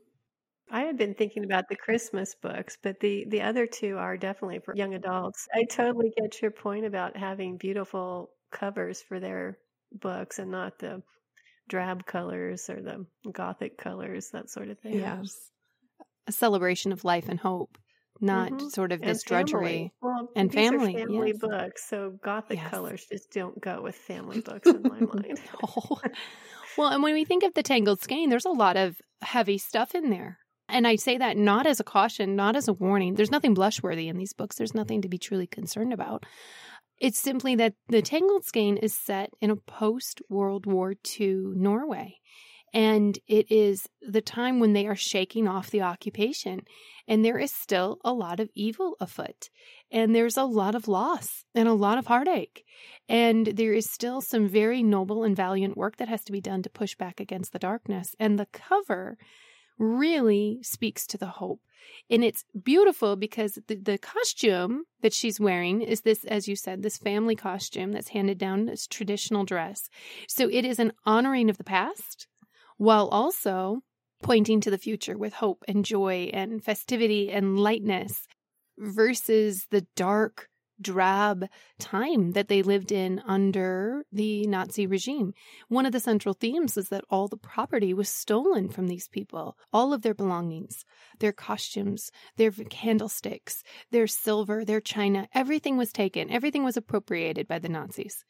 I 0.70 0.82
had 0.82 0.98
been 0.98 1.14
thinking 1.14 1.42
about 1.44 1.68
the 1.68 1.76
Christmas 1.76 2.34
books, 2.34 2.76
but 2.76 3.00
the 3.00 3.24
the 3.28 3.40
other 3.40 3.66
two 3.66 3.96
are 3.96 4.18
definitely 4.18 4.58
for 4.58 4.74
young 4.76 4.92
adults. 4.92 5.48
I 5.54 5.64
totally 5.64 6.10
get 6.16 6.42
your 6.42 6.50
point 6.50 6.84
about 6.84 7.16
having 7.16 7.56
beautiful 7.56 8.34
covers 8.50 9.02
for 9.02 9.18
their 9.20 9.58
books 9.90 10.38
and 10.38 10.50
not 10.50 10.78
the 10.80 11.02
drab 11.68 12.06
colors 12.06 12.70
or 12.70 12.82
the 12.82 13.06
gothic 13.32 13.78
colors, 13.78 14.30
that 14.32 14.50
sort 14.50 14.70
of 14.70 14.80
thing. 14.80 15.16
Yes. 15.16 15.50
A 16.26 16.32
celebration 16.32 16.92
of 16.92 17.04
life 17.04 17.28
and 17.28 17.40
hope, 17.40 17.78
not 18.20 18.60
Mhm. 18.60 18.70
sort 18.70 18.92
of 18.92 19.02
And 19.02 19.04
this 19.04 19.22
family. 19.22 19.82
drudgery. 19.82 19.94
Well, 20.02 20.28
And 20.36 20.52
family, 20.52 20.84
family 20.92 21.32
yes. 21.32 21.32
books, 21.32 21.84
so 21.88 22.10
gothic 22.22 22.62
Yes. 22.62 22.64
colors 22.64 23.06
just 23.10 23.30
don't 23.32 23.60
go 23.60 23.82
with 23.82 23.96
family 23.96 24.40
books 24.40 24.74
in 24.74 24.84
my 24.84 25.00
mind. 25.00 25.40
Well, 26.76 26.88
and 26.90 27.02
when 27.02 27.14
we 27.14 27.24
think 27.24 27.42
of 27.44 27.54
the 27.54 27.62
Tangled 27.62 28.00
Skein, 28.00 28.30
there's 28.30 28.44
a 28.44 28.50
lot 28.50 28.76
of 28.76 29.00
heavy 29.22 29.58
stuff 29.58 29.94
in 29.94 30.10
there. 30.10 30.38
And 30.68 30.86
I 30.86 30.96
say 30.96 31.18
that 31.18 31.36
not 31.36 31.66
as 31.66 31.80
a 31.80 31.84
caution, 31.84 32.36
not 32.36 32.56
as 32.56 32.68
a 32.68 32.72
warning. 32.72 33.14
There's 33.14 33.30
nothing 33.30 33.54
blushworthy 33.54 34.08
in 34.08 34.16
these 34.16 34.32
books. 34.32 34.56
There's 34.56 34.74
nothing 34.74 35.02
to 35.02 35.08
be 35.08 35.18
truly 35.18 35.46
concerned 35.46 35.92
about. 35.92 36.24
It's 36.98 37.18
simply 37.18 37.54
that 37.56 37.74
the 37.88 38.02
Tangled 38.02 38.44
Skein 38.44 38.76
is 38.76 38.96
set 38.96 39.30
in 39.40 39.50
a 39.50 39.56
post 39.56 40.22
World 40.28 40.66
War 40.66 40.94
II 41.20 41.52
Norway. 41.54 42.18
And 42.72 43.16
it 43.28 43.52
is 43.52 43.86
the 44.02 44.20
time 44.20 44.58
when 44.58 44.72
they 44.72 44.86
are 44.88 44.96
shaking 44.96 45.46
off 45.46 45.70
the 45.70 45.82
occupation. 45.82 46.62
And 47.06 47.24
there 47.24 47.38
is 47.38 47.52
still 47.52 47.98
a 48.04 48.12
lot 48.12 48.40
of 48.40 48.50
evil 48.54 48.96
afoot. 49.00 49.48
And 49.92 50.12
there's 50.12 50.36
a 50.36 50.44
lot 50.44 50.74
of 50.74 50.88
loss 50.88 51.44
and 51.54 51.68
a 51.68 51.72
lot 51.72 51.98
of 51.98 52.06
heartache. 52.06 52.64
And 53.08 53.46
there 53.46 53.72
is 53.72 53.88
still 53.92 54.20
some 54.20 54.48
very 54.48 54.82
noble 54.82 55.22
and 55.22 55.36
valiant 55.36 55.76
work 55.76 55.98
that 55.98 56.08
has 56.08 56.24
to 56.24 56.32
be 56.32 56.40
done 56.40 56.62
to 56.62 56.70
push 56.70 56.96
back 56.96 57.20
against 57.20 57.52
the 57.52 57.60
darkness. 57.60 58.16
And 58.18 58.40
the 58.40 58.46
cover 58.46 59.18
really 59.78 60.58
speaks 60.62 61.06
to 61.08 61.18
the 61.18 61.26
hope. 61.26 61.60
And 62.10 62.24
it's 62.24 62.44
beautiful 62.62 63.16
because 63.16 63.58
the, 63.66 63.76
the 63.76 63.98
costume 63.98 64.84
that 65.02 65.12
she's 65.12 65.40
wearing 65.40 65.82
is 65.82 66.02
this, 66.02 66.24
as 66.24 66.48
you 66.48 66.56
said, 66.56 66.82
this 66.82 66.96
family 66.96 67.36
costume 67.36 67.92
that's 67.92 68.08
handed 68.08 68.38
down 68.38 68.68
as 68.68 68.86
traditional 68.86 69.44
dress. 69.44 69.88
So 70.28 70.48
it 70.50 70.64
is 70.64 70.78
an 70.78 70.92
honoring 71.04 71.50
of 71.50 71.58
the 71.58 71.64
past 71.64 72.26
while 72.76 73.08
also 73.08 73.80
pointing 74.22 74.60
to 74.62 74.70
the 74.70 74.78
future 74.78 75.18
with 75.18 75.34
hope 75.34 75.62
and 75.68 75.84
joy 75.84 76.30
and 76.32 76.64
festivity 76.64 77.30
and 77.30 77.58
lightness 77.58 78.26
versus 78.78 79.66
the 79.70 79.86
dark 79.94 80.48
drab 80.80 81.46
time 81.78 82.32
that 82.32 82.48
they 82.48 82.62
lived 82.62 82.92
in 82.92 83.22
under 83.26 84.04
the 84.12 84.46
Nazi 84.46 84.86
regime. 84.86 85.32
One 85.68 85.86
of 85.86 85.92
the 85.92 86.00
central 86.00 86.34
themes 86.34 86.76
is 86.76 86.88
that 86.88 87.04
all 87.10 87.28
the 87.28 87.36
property 87.36 87.94
was 87.94 88.08
stolen 88.08 88.68
from 88.68 88.88
these 88.88 89.08
people, 89.08 89.56
all 89.72 89.92
of 89.92 90.02
their 90.02 90.14
belongings, 90.14 90.84
their 91.20 91.32
costumes, 91.32 92.10
their 92.36 92.50
candlesticks, 92.50 93.62
their 93.90 94.06
silver, 94.06 94.64
their 94.64 94.80
china, 94.80 95.28
everything 95.34 95.76
was 95.76 95.92
taken, 95.92 96.30
everything 96.30 96.64
was 96.64 96.76
appropriated 96.76 97.46
by 97.46 97.58
the 97.58 97.68
Nazis. 97.68 98.24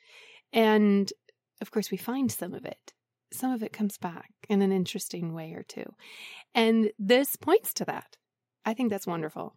And 0.53 1.13
of 1.61 1.71
course, 1.71 1.91
we 1.91 1.97
find 1.97 2.31
some 2.31 2.55
of 2.55 2.65
it. 2.65 2.93
Some 3.33 3.53
of 3.53 3.63
it 3.63 3.73
comes 3.73 3.99
back 3.99 4.31
in 4.49 4.63
an 4.63 4.71
interesting 4.71 5.35
way 5.35 5.55
or 5.55 5.65
two. 5.65 5.87
And 6.55 6.91
this 6.99 7.37
points 7.37 7.75
to 7.75 7.85
that. 7.87 8.17
I 8.65 8.75
think 8.75 8.91
that's 8.91 9.07
wonderful. 9.07 9.57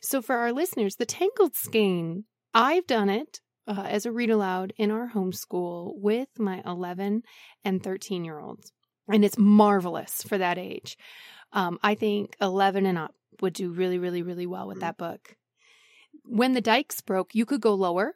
So, 0.00 0.22
for 0.22 0.36
our 0.36 0.52
listeners, 0.52 0.96
the 0.96 1.06
Tangled 1.06 1.54
Skein, 1.54 2.24
I've 2.54 2.86
done 2.86 3.10
it 3.10 3.40
uh, 3.66 3.86
as 3.88 4.06
a 4.06 4.12
read 4.12 4.30
aloud 4.30 4.72
in 4.76 4.90
our 4.90 5.10
homeschool 5.10 5.92
with 5.96 6.28
my 6.38 6.62
11 6.64 7.22
and 7.64 7.82
13 7.82 8.24
year 8.24 8.38
olds. 8.38 8.72
And 9.08 9.24
it's 9.24 9.38
marvelous 9.38 10.22
for 10.22 10.38
that 10.38 10.58
age. 10.58 10.96
Um, 11.52 11.78
I 11.82 11.94
think 11.94 12.36
11 12.40 12.86
and 12.86 12.98
up 12.98 13.14
would 13.40 13.52
do 13.52 13.70
really, 13.70 13.98
really, 13.98 14.22
really 14.22 14.46
well 14.46 14.66
with 14.66 14.80
that 14.80 14.96
book. 14.96 15.36
When 16.24 16.54
the 16.54 16.60
dikes 16.60 17.00
broke, 17.00 17.34
you 17.34 17.46
could 17.46 17.60
go 17.60 17.74
lower, 17.74 18.14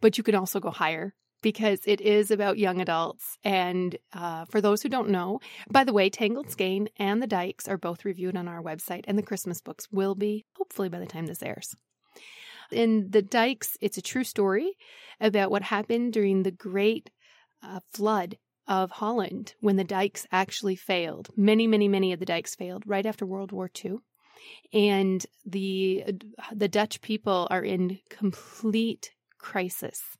but 0.00 0.16
you 0.16 0.24
could 0.24 0.34
also 0.34 0.58
go 0.58 0.70
higher 0.70 1.14
because 1.42 1.80
it 1.84 2.00
is 2.00 2.30
about 2.30 2.58
young 2.58 2.80
adults. 2.80 3.36
And 3.44 3.96
uh, 4.12 4.46
for 4.46 4.60
those 4.60 4.82
who 4.82 4.88
don't 4.88 5.10
know, 5.10 5.40
by 5.70 5.84
the 5.84 5.92
way, 5.92 6.08
Tangled 6.08 6.50
Skein 6.50 6.88
and 6.96 7.22
The 7.22 7.26
Dikes 7.26 7.68
are 7.68 7.76
both 7.76 8.04
reviewed 8.04 8.36
on 8.36 8.48
our 8.48 8.62
website, 8.62 9.04
and 9.06 9.18
the 9.18 9.22
Christmas 9.22 9.60
books 9.60 9.88
will 9.90 10.14
be, 10.14 10.46
hopefully, 10.56 10.88
by 10.88 11.00
the 11.00 11.06
time 11.06 11.26
this 11.26 11.42
airs. 11.42 11.74
In 12.70 13.10
The 13.10 13.22
Dikes, 13.22 13.76
it's 13.80 13.98
a 13.98 14.02
true 14.02 14.24
story 14.24 14.76
about 15.20 15.50
what 15.50 15.62
happened 15.62 16.12
during 16.12 16.42
the 16.42 16.50
great 16.50 17.10
uh, 17.62 17.80
flood 17.92 18.38
of 18.68 18.92
Holland 18.92 19.54
when 19.60 19.76
the 19.76 19.84
dikes 19.84 20.26
actually 20.30 20.76
failed. 20.76 21.28
Many, 21.36 21.66
many, 21.66 21.88
many 21.88 22.12
of 22.12 22.20
the 22.20 22.26
dikes 22.26 22.54
failed 22.54 22.84
right 22.86 23.04
after 23.04 23.26
World 23.26 23.52
War 23.52 23.68
II. 23.84 23.96
And 24.72 25.24
the 25.44 26.04
the 26.52 26.68
Dutch 26.68 27.00
people 27.00 27.46
are 27.50 27.62
in 27.62 28.00
complete 28.08 29.12
crisis 29.38 30.16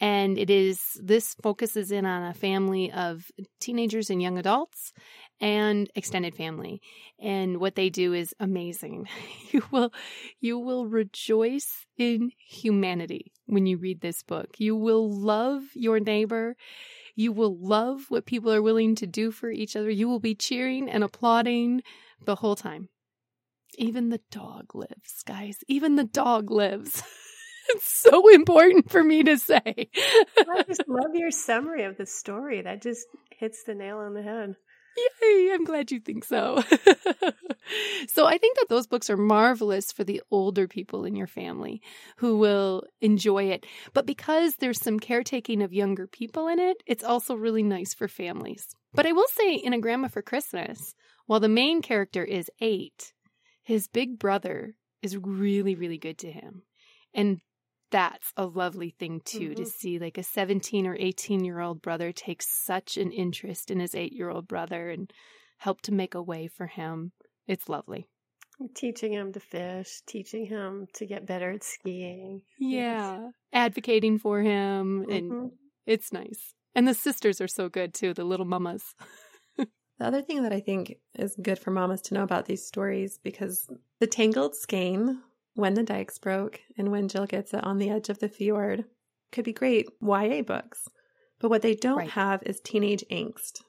and 0.00 0.38
it 0.38 0.50
is 0.50 0.98
this 1.02 1.34
focuses 1.42 1.92
in 1.92 2.04
on 2.04 2.24
a 2.24 2.34
family 2.34 2.90
of 2.92 3.30
teenagers 3.60 4.10
and 4.10 4.20
young 4.20 4.38
adults 4.38 4.92
and 5.40 5.90
extended 5.94 6.34
family. 6.34 6.80
And 7.18 7.58
what 7.58 7.74
they 7.74 7.90
do 7.90 8.12
is 8.12 8.34
amazing. 8.40 9.08
You 9.52 9.62
will 9.70 9.92
you 10.40 10.58
will 10.58 10.86
rejoice 10.86 11.86
in 11.96 12.32
humanity 12.44 13.30
when 13.46 13.66
you 13.66 13.76
read 13.76 14.00
this 14.00 14.24
book. 14.24 14.48
You 14.58 14.74
will 14.74 15.08
love 15.08 15.62
your 15.74 16.00
neighbor. 16.00 16.56
You 17.14 17.30
will 17.30 17.56
love 17.56 18.06
what 18.08 18.26
people 18.26 18.52
are 18.52 18.62
willing 18.62 18.96
to 18.96 19.06
do 19.06 19.30
for 19.30 19.48
each 19.48 19.76
other. 19.76 19.90
You 19.90 20.08
will 20.08 20.18
be 20.18 20.34
cheering 20.34 20.90
and 20.90 21.04
applauding 21.04 21.82
the 22.20 22.34
whole 22.34 22.56
time. 22.56 22.88
Even 23.78 24.08
the 24.08 24.20
dog 24.32 24.74
lives 24.74 25.22
guys. 25.24 25.58
Even 25.68 25.94
the 25.94 26.02
dog 26.02 26.50
lives 26.50 27.00
it's 27.68 27.90
so 27.90 28.28
important 28.32 28.90
for 28.90 29.02
me 29.02 29.22
to 29.22 29.38
say. 29.38 29.62
I 29.66 30.62
just 30.66 30.84
love 30.88 31.14
your 31.14 31.30
summary 31.30 31.84
of 31.84 31.96
the 31.96 32.06
story. 32.06 32.62
That 32.62 32.82
just 32.82 33.06
hits 33.30 33.64
the 33.64 33.74
nail 33.74 33.98
on 33.98 34.14
the 34.14 34.22
head. 34.22 34.56
Yay, 34.96 35.50
I'm 35.52 35.64
glad 35.64 35.90
you 35.90 35.98
think 35.98 36.24
so. 36.24 36.62
so 38.08 38.26
I 38.26 38.38
think 38.38 38.58
that 38.58 38.66
those 38.68 38.86
books 38.86 39.10
are 39.10 39.16
marvelous 39.16 39.90
for 39.90 40.04
the 40.04 40.22
older 40.30 40.68
people 40.68 41.04
in 41.04 41.16
your 41.16 41.26
family 41.26 41.82
who 42.18 42.38
will 42.38 42.84
enjoy 43.00 43.44
it. 43.44 43.66
But 43.92 44.06
because 44.06 44.54
there's 44.56 44.80
some 44.80 45.00
caretaking 45.00 45.62
of 45.62 45.72
younger 45.72 46.06
people 46.06 46.46
in 46.46 46.60
it, 46.60 46.76
it's 46.86 47.02
also 47.02 47.34
really 47.34 47.64
nice 47.64 47.92
for 47.92 48.06
families. 48.06 48.68
But 48.92 49.06
I 49.06 49.12
will 49.12 49.26
say 49.32 49.54
in 49.54 49.72
A 49.72 49.80
Grandma 49.80 50.08
for 50.08 50.22
Christmas, 50.22 50.94
while 51.26 51.40
the 51.40 51.48
main 51.48 51.82
character 51.82 52.22
is 52.22 52.50
eight, 52.60 53.12
his 53.64 53.88
big 53.88 54.18
brother 54.18 54.74
is 55.02 55.16
really, 55.16 55.74
really 55.74 55.98
good 55.98 56.18
to 56.18 56.30
him. 56.30 56.62
And 57.14 57.40
that's 57.94 58.32
a 58.36 58.44
lovely 58.44 58.90
thing 58.90 59.20
too 59.24 59.50
mm-hmm. 59.50 59.62
to 59.62 59.64
see 59.64 60.00
like 60.00 60.18
a 60.18 60.22
17 60.24 60.84
or 60.84 60.96
18 60.98 61.44
year 61.44 61.60
old 61.60 61.80
brother 61.80 62.10
take 62.10 62.42
such 62.42 62.96
an 62.96 63.12
interest 63.12 63.70
in 63.70 63.78
his 63.78 63.94
8 63.94 64.12
year 64.12 64.30
old 64.30 64.48
brother 64.48 64.90
and 64.90 65.12
help 65.58 65.80
to 65.82 65.94
make 65.94 66.16
a 66.16 66.22
way 66.22 66.48
for 66.48 66.66
him 66.66 67.12
it's 67.46 67.68
lovely 67.68 68.08
teaching 68.74 69.12
him 69.12 69.32
to 69.32 69.38
fish 69.38 70.00
teaching 70.08 70.44
him 70.46 70.88
to 70.94 71.06
get 71.06 71.24
better 71.24 71.52
at 71.52 71.62
skiing 71.62 72.42
yeah 72.58 73.20
yes. 73.20 73.32
advocating 73.52 74.18
for 74.18 74.40
him 74.40 75.06
and 75.08 75.30
mm-hmm. 75.30 75.46
it's 75.86 76.12
nice 76.12 76.52
and 76.74 76.88
the 76.88 76.94
sisters 76.94 77.40
are 77.40 77.46
so 77.46 77.68
good 77.68 77.94
too 77.94 78.12
the 78.12 78.24
little 78.24 78.46
mamas 78.46 78.96
the 79.56 79.68
other 80.00 80.20
thing 80.20 80.42
that 80.42 80.52
i 80.52 80.58
think 80.58 80.96
is 81.14 81.36
good 81.40 81.60
for 81.60 81.70
mamas 81.70 82.02
to 82.02 82.14
know 82.14 82.24
about 82.24 82.46
these 82.46 82.66
stories 82.66 83.20
because 83.22 83.70
the 84.00 84.06
tangled 84.08 84.56
skein 84.56 85.20
when 85.54 85.74
the 85.74 85.82
Dikes 85.82 86.18
Broke, 86.18 86.60
and 86.76 86.90
When 86.90 87.08
Jill 87.08 87.26
Gets 87.26 87.54
It 87.54 87.64
on 87.64 87.78
the 87.78 87.90
Edge 87.90 88.08
of 88.08 88.18
the 88.18 88.28
Fjord 88.28 88.84
could 89.32 89.44
be 89.44 89.52
great 89.52 89.88
YA 90.00 90.42
books. 90.42 90.84
But 91.40 91.50
what 91.50 91.62
they 91.62 91.74
don't 91.74 91.98
right. 91.98 92.10
have 92.10 92.42
is 92.44 92.60
teenage 92.60 93.04
angst. 93.10 93.60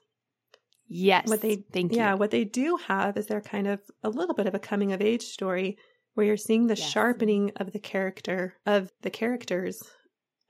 Yes. 0.88 1.28
What 1.28 1.40
they 1.40 1.64
thank 1.72 1.92
yeah, 1.92 2.14
what 2.14 2.30
they 2.30 2.44
do 2.44 2.78
have 2.88 3.16
is 3.16 3.26
they're 3.26 3.40
kind 3.40 3.66
of 3.66 3.80
a 4.04 4.08
little 4.08 4.34
bit 4.34 4.46
of 4.46 4.54
a 4.54 4.58
coming 4.58 4.92
of 4.92 5.02
age 5.02 5.22
story 5.22 5.76
where 6.14 6.26
you're 6.26 6.36
seeing 6.36 6.66
the 6.66 6.76
yes. 6.76 6.88
sharpening 6.88 7.52
of 7.56 7.72
the 7.72 7.80
character 7.80 8.54
of 8.66 8.90
the 9.02 9.10
characters 9.10 9.82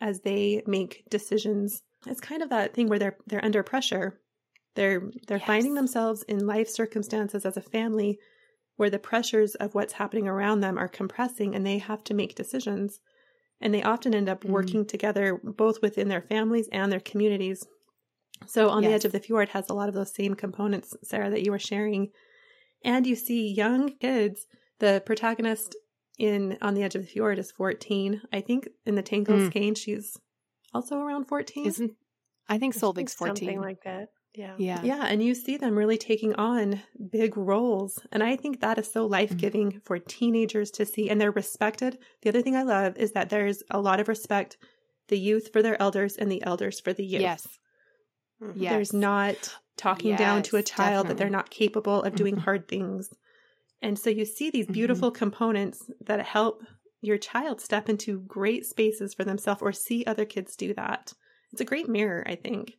as 0.01 0.21
they 0.21 0.63
make 0.67 1.05
decisions. 1.11 1.83
It's 2.07 2.21
kind 2.21 2.43
of 2.43 2.51
that 2.51 2.75
thing 2.75 2.89
where 2.89 2.99
they're 2.99 3.17
they're 3.27 3.45
under 3.45 3.63
pressure. 3.63 4.21
They're 4.75 5.11
they're 5.27 5.39
yes. 5.39 5.47
finding 5.47 5.75
themselves 5.75 6.23
in 6.25 6.47
life 6.47 6.69
circumstances 6.69 7.47
as 7.47 7.57
a 7.57 7.63
family 7.63 8.19
where 8.77 8.91
the 8.91 8.99
pressures 8.99 9.55
of 9.57 9.75
what's 9.75 9.95
happening 9.95 10.29
around 10.29 10.61
them 10.61 10.79
are 10.79 10.89
compressing 10.89 11.55
and 11.55 11.67
they 11.67 11.79
have 11.79 12.05
to 12.05 12.15
make 12.15 12.35
decisions. 12.35 13.01
And 13.61 13.73
they 13.73 13.83
often 13.83 14.15
end 14.15 14.29
up 14.29 14.45
mm. 14.45 14.51
working 14.51 14.85
mm. 14.85 14.89
together 14.89 15.41
both 15.43 15.81
within 15.81 16.09
their 16.09 16.21
families 16.21 16.69
and 16.71 16.93
their 16.93 17.01
communities. 17.01 17.67
So, 18.47 18.69
On 18.69 18.83
yes. 18.83 18.91
the 18.91 18.95
Edge 18.95 19.05
of 19.07 19.13
the 19.13 19.21
Fjord 19.21 19.49
has 19.51 19.71
a 19.71 19.75
lot 19.75 19.89
of 19.89 19.95
those 19.95 20.15
same 20.15 20.35
components, 20.35 20.95
Sarah, 21.03 21.31
that 21.31 21.43
you 21.43 21.51
were 21.51 21.59
sharing. 21.59 22.11
And 22.85 23.07
you 23.07 23.17
see 23.17 23.53
young 23.53 23.97
kids. 23.97 24.47
The 24.79 25.03
protagonist 25.07 25.75
in 26.19 26.59
On 26.61 26.75
the 26.75 26.83
Edge 26.83 26.95
of 26.95 27.03
the 27.03 27.09
Fjord 27.09 27.39
is 27.39 27.51
14. 27.51 28.21
I 28.31 28.43
think 28.43 28.69
in 28.85 28.95
the 28.95 29.03
Tangled 29.03 29.41
mm. 29.41 29.47
Skein, 29.47 29.75
she's 29.75 30.19
also 30.75 30.99
around 30.99 31.27
14. 31.27 31.67
Isn't 31.67 31.93
I 32.49 32.59
think 32.59 32.75
Solveig's 32.75 33.15
14. 33.15 33.37
Something 33.37 33.61
like 33.61 33.83
that. 33.85 34.09
Yeah. 34.37 34.55
Yeah. 34.59 34.83
Yeah. 34.83 35.07
And 35.07 35.23
you 35.23 35.35
see 35.35 35.57
them 35.57 35.77
really 35.77 35.97
taking 35.97 36.35
on 36.35 36.83
big 37.11 37.37
roles. 37.37 37.99
And 38.13 38.23
I 38.23 38.37
think 38.37 38.61
that 38.61 38.79
is 38.79 38.91
so 38.91 39.05
mm-hmm. 39.05 39.13
life 39.13 39.37
giving 39.37 39.71
mm-hmm. 39.71 39.79
for 39.81 39.99
teenagers 39.99 40.71
to 40.73 40.85
see. 40.85 41.09
And 41.09 41.21
they're 41.21 41.31
respected. 41.31 41.99
The 42.23 42.29
other 42.29 42.43
thing 42.43 42.55
I 42.55 42.63
love 42.63 42.97
is 42.97 43.13
that 43.13 43.31
there's 43.31 43.63
a 43.71 43.81
lot 43.81 43.99
of 43.99 44.09
respect 44.09 44.59
the 45.09 45.19
youth 45.19 45.53
for 45.53 45.63
their 45.63 45.81
elders 45.81 46.17
and 46.17 46.31
the 46.31 46.43
elders 46.43 46.81
for 46.81 46.93
the 46.93 47.05
youth. 47.05 47.23
Yes. 47.23 47.49
Mm-hmm. 48.43 48.63
yes. 48.63 48.73
There's 48.73 48.93
not 48.93 49.57
talking 49.77 50.11
yes, 50.11 50.19
down 50.19 50.43
to 50.45 50.57
a 50.57 50.63
child 50.63 51.07
definitely. 51.07 51.09
that 51.09 51.19
they're 51.19 51.31
not 51.31 51.51
capable 51.51 52.03
of 52.03 52.15
doing 52.15 52.35
mm-hmm. 52.35 52.45
hard 52.45 52.69
things. 52.69 53.11
And 53.83 53.99
so 53.99 54.11
you 54.11 54.25
see 54.25 54.51
these 54.51 54.67
mm-hmm. 54.67 54.75
beautiful 54.75 55.11
mm-hmm. 55.11 55.19
components 55.19 55.91
that 56.05 56.21
help 56.21 56.63
your 57.01 57.19
child 57.19 57.61
step 57.61 57.89
into 57.89 58.21
great 58.21 58.67
spaces 58.67 59.15
for 59.15 59.25
themselves 59.25 59.63
or 59.63 59.73
see 59.73 60.05
other 60.05 60.25
kids 60.25 60.57
do 60.57 60.75
that. 60.75 61.13
It's 61.53 61.61
a 61.61 61.65
great 61.65 61.89
mirror, 61.89 62.23
I 62.27 62.35
think. 62.35 62.75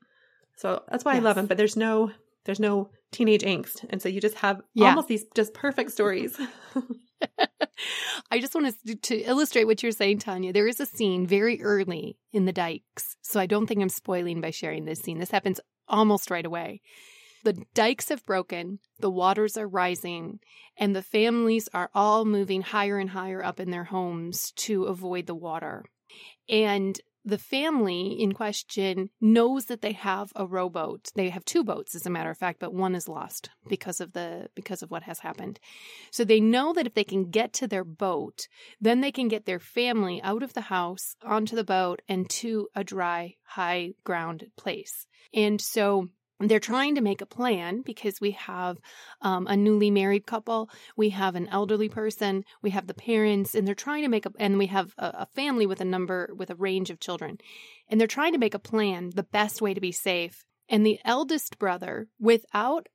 So 0.57 0.83
that's 0.89 1.05
why 1.05 1.13
yes. 1.13 1.21
I 1.21 1.23
love 1.23 1.35
them. 1.35 1.45
But 1.47 1.57
there's 1.57 1.77
no 1.77 2.11
there's 2.45 2.59
no 2.59 2.89
teenage 3.11 3.43
angst, 3.43 3.85
and 3.89 4.01
so 4.01 4.09
you 4.09 4.21
just 4.21 4.35
have 4.35 4.61
yeah. 4.73 4.89
almost 4.89 5.07
these 5.07 5.25
just 5.35 5.53
perfect 5.53 5.91
stories. 5.91 6.39
I 8.31 8.39
just 8.39 8.53
want 8.53 8.75
to, 8.85 8.95
to 8.95 9.15
illustrate 9.21 9.65
what 9.65 9.81
you're 9.81 9.91
saying, 9.91 10.19
Tanya. 10.19 10.53
There 10.53 10.67
is 10.67 10.79
a 10.79 10.85
scene 10.85 11.25
very 11.25 11.61
early 11.61 12.17
in 12.31 12.45
the 12.45 12.53
dikes, 12.53 13.15
so 13.21 13.39
I 13.39 13.45
don't 13.45 13.67
think 13.67 13.81
I'm 13.81 13.89
spoiling 13.89 14.41
by 14.41 14.51
sharing 14.51 14.85
this 14.85 14.99
scene. 14.99 15.19
This 15.19 15.31
happens 15.31 15.59
almost 15.87 16.29
right 16.29 16.45
away, 16.45 16.81
The 17.43 17.53
dikes 17.73 18.09
have 18.09 18.25
broken, 18.25 18.79
the 18.99 19.09
waters 19.09 19.57
are 19.57 19.67
rising, 19.67 20.39
and 20.77 20.95
the 20.95 21.01
families 21.01 21.69
are 21.73 21.89
all 21.93 22.25
moving 22.25 22.61
higher 22.61 22.97
and 22.97 23.09
higher 23.09 23.43
up 23.43 23.59
in 23.59 23.71
their 23.71 23.85
homes 23.85 24.51
to 24.57 24.83
avoid 24.85 25.27
the 25.27 25.35
water. 25.35 25.85
And 26.49 26.99
the 27.27 27.37
family 27.37 28.13
in 28.19 28.31
question 28.31 29.09
knows 29.19 29.65
that 29.65 29.81
they 29.81 29.91
have 29.91 30.31
a 30.33 30.45
rowboat. 30.45 31.09
They 31.13 31.29
have 31.29 31.43
two 31.43 31.61
boats, 31.61 31.93
as 31.93 32.05
a 32.05 32.09
matter 32.09 32.29
of 32.29 32.37
fact, 32.37 32.59
but 32.59 32.73
one 32.73 32.95
is 32.95 33.09
lost 33.09 33.49
because 33.67 33.99
of 33.99 34.13
the 34.13 34.47
because 34.55 34.81
of 34.81 34.89
what 34.89 35.03
has 35.03 35.19
happened. 35.19 35.59
So 36.09 36.23
they 36.23 36.39
know 36.39 36.71
that 36.71 36.87
if 36.87 36.93
they 36.93 37.03
can 37.03 37.29
get 37.29 37.51
to 37.53 37.67
their 37.67 37.83
boat, 37.83 38.47
then 38.79 39.01
they 39.01 39.11
can 39.11 39.27
get 39.27 39.45
their 39.45 39.59
family 39.59 40.21
out 40.23 40.41
of 40.41 40.53
the 40.53 40.61
house 40.61 41.17
onto 41.21 41.57
the 41.57 41.65
boat 41.65 42.01
and 42.07 42.29
to 42.29 42.69
a 42.73 42.83
dry, 42.85 43.35
high 43.43 43.91
ground 44.05 44.45
place. 44.55 45.05
And 45.33 45.59
so 45.59 46.07
they're 46.39 46.59
trying 46.59 46.95
to 46.95 47.01
make 47.01 47.21
a 47.21 47.25
plan 47.25 47.81
because 47.81 48.21
we 48.21 48.31
have 48.31 48.77
um, 49.21 49.47
a 49.47 49.57
newly 49.57 49.89
married 49.89 50.27
couple, 50.27 50.69
we 50.95 51.09
have 51.09 51.35
an 51.35 51.47
elderly 51.47 51.89
person, 51.89 52.43
we 52.61 52.69
have 52.69 52.87
the 52.87 52.93
parents, 52.93 53.55
and 53.55 53.67
they're 53.67 53.73
trying 53.75 54.03
to 54.03 54.09
make 54.09 54.25
a, 54.25 54.31
and 54.39 54.57
we 54.57 54.67
have 54.67 54.93
a, 54.97 55.05
a 55.19 55.27
family 55.33 55.65
with 55.65 55.81
a 55.81 55.85
number, 55.85 56.29
with 56.35 56.49
a 56.49 56.55
range 56.55 56.89
of 56.89 56.99
children. 56.99 57.39
And 57.89 57.99
they're 57.99 58.07
trying 58.07 58.33
to 58.33 58.39
make 58.39 58.53
a 58.53 58.59
plan, 58.59 59.11
the 59.15 59.23
best 59.23 59.61
way 59.61 59.73
to 59.73 59.81
be 59.81 59.91
safe. 59.91 60.43
And 60.69 60.85
the 60.85 60.99
eldest 61.03 61.57
brother, 61.57 62.07
without 62.19 62.87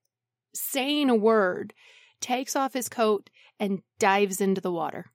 saying 0.54 1.10
a 1.10 1.16
word, 1.16 1.72
takes 2.20 2.54
off 2.54 2.74
his 2.74 2.88
coat 2.88 3.28
and 3.58 3.80
dives 3.98 4.40
into 4.40 4.60
the 4.60 4.72
water. 4.72 5.06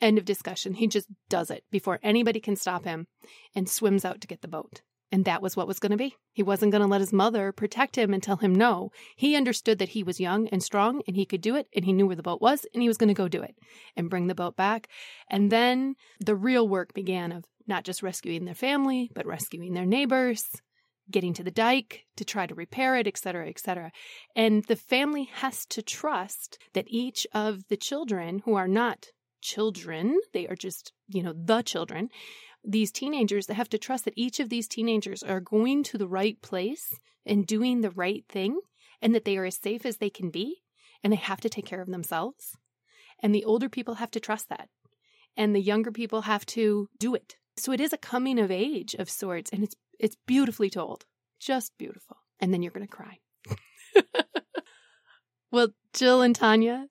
End 0.00 0.18
of 0.18 0.24
discussion. 0.24 0.74
He 0.74 0.88
just 0.88 1.06
does 1.28 1.50
it 1.50 1.64
before 1.70 2.00
anybody 2.02 2.40
can 2.40 2.56
stop 2.56 2.84
him 2.84 3.06
and 3.54 3.68
swims 3.68 4.04
out 4.04 4.20
to 4.20 4.26
get 4.26 4.42
the 4.42 4.48
boat. 4.48 4.82
And 5.12 5.26
that 5.26 5.42
was 5.42 5.56
what 5.56 5.68
was 5.68 5.78
going 5.78 5.90
to 5.90 5.98
be. 5.98 6.16
He 6.32 6.42
wasn't 6.42 6.72
going 6.72 6.80
to 6.80 6.88
let 6.88 7.02
his 7.02 7.12
mother 7.12 7.52
protect 7.52 7.96
him 7.96 8.14
and 8.14 8.22
tell 8.22 8.36
him 8.36 8.54
no. 8.54 8.90
He 9.14 9.36
understood 9.36 9.78
that 9.78 9.90
he 9.90 10.02
was 10.02 10.18
young 10.18 10.48
and 10.48 10.62
strong 10.62 11.02
and 11.06 11.14
he 11.14 11.26
could 11.26 11.42
do 11.42 11.54
it 11.54 11.68
and 11.76 11.84
he 11.84 11.92
knew 11.92 12.06
where 12.06 12.16
the 12.16 12.22
boat 12.22 12.40
was 12.40 12.64
and 12.72 12.82
he 12.82 12.88
was 12.88 12.96
going 12.96 13.08
to 13.08 13.14
go 13.14 13.28
do 13.28 13.42
it 13.42 13.54
and 13.94 14.08
bring 14.08 14.26
the 14.26 14.34
boat 14.34 14.56
back. 14.56 14.88
And 15.28 15.52
then 15.52 15.96
the 16.18 16.34
real 16.34 16.66
work 16.66 16.94
began 16.94 17.30
of 17.30 17.44
not 17.66 17.84
just 17.84 18.02
rescuing 18.02 18.46
their 18.46 18.54
family, 18.54 19.10
but 19.14 19.26
rescuing 19.26 19.74
their 19.74 19.86
neighbors, 19.86 20.44
getting 21.10 21.34
to 21.34 21.42
the 21.42 21.50
dike 21.50 22.04
to 22.16 22.24
try 22.24 22.46
to 22.46 22.54
repair 22.54 22.96
it, 22.96 23.06
etc., 23.06 23.48
etc. 23.48 23.92
And 24.34 24.64
the 24.64 24.76
family 24.76 25.28
has 25.34 25.66
to 25.66 25.82
trust 25.82 26.58
that 26.72 26.86
each 26.88 27.26
of 27.34 27.68
the 27.68 27.76
children 27.76 28.40
who 28.46 28.54
are 28.54 28.68
not 28.68 29.08
children, 29.42 30.18
they 30.32 30.46
are 30.46 30.56
just, 30.56 30.92
you 31.08 31.22
know, 31.22 31.34
the 31.36 31.62
children, 31.62 32.08
these 32.64 32.92
teenagers 32.92 33.46
that 33.46 33.54
have 33.54 33.68
to 33.70 33.78
trust 33.78 34.04
that 34.04 34.14
each 34.16 34.40
of 34.40 34.48
these 34.48 34.68
teenagers 34.68 35.22
are 35.22 35.40
going 35.40 35.82
to 35.84 35.98
the 35.98 36.06
right 36.06 36.40
place 36.42 36.94
and 37.26 37.46
doing 37.46 37.80
the 37.80 37.90
right 37.90 38.24
thing 38.28 38.60
and 39.00 39.14
that 39.14 39.24
they 39.24 39.36
are 39.36 39.44
as 39.44 39.56
safe 39.56 39.84
as 39.84 39.96
they 39.96 40.10
can 40.10 40.30
be 40.30 40.62
and 41.02 41.12
they 41.12 41.16
have 41.16 41.40
to 41.40 41.48
take 41.48 41.66
care 41.66 41.80
of 41.80 41.90
themselves. 41.90 42.56
And 43.20 43.34
the 43.34 43.44
older 43.44 43.68
people 43.68 43.94
have 43.94 44.10
to 44.12 44.20
trust 44.20 44.48
that. 44.48 44.68
And 45.36 45.54
the 45.54 45.60
younger 45.60 45.90
people 45.90 46.22
have 46.22 46.44
to 46.46 46.88
do 46.98 47.14
it. 47.14 47.36
So 47.56 47.72
it 47.72 47.80
is 47.80 47.92
a 47.92 47.98
coming 47.98 48.38
of 48.38 48.50
age 48.50 48.94
of 48.94 49.10
sorts 49.10 49.50
and 49.50 49.62
it's 49.62 49.74
it's 49.98 50.16
beautifully 50.26 50.70
told. 50.70 51.04
Just 51.38 51.72
beautiful. 51.78 52.16
And 52.40 52.52
then 52.52 52.62
you're 52.62 52.72
going 52.72 52.86
to 52.86 52.92
cry. 52.92 53.18
well, 55.52 55.68
Jill 55.92 56.22
and 56.22 56.34
Tanya, 56.34 56.86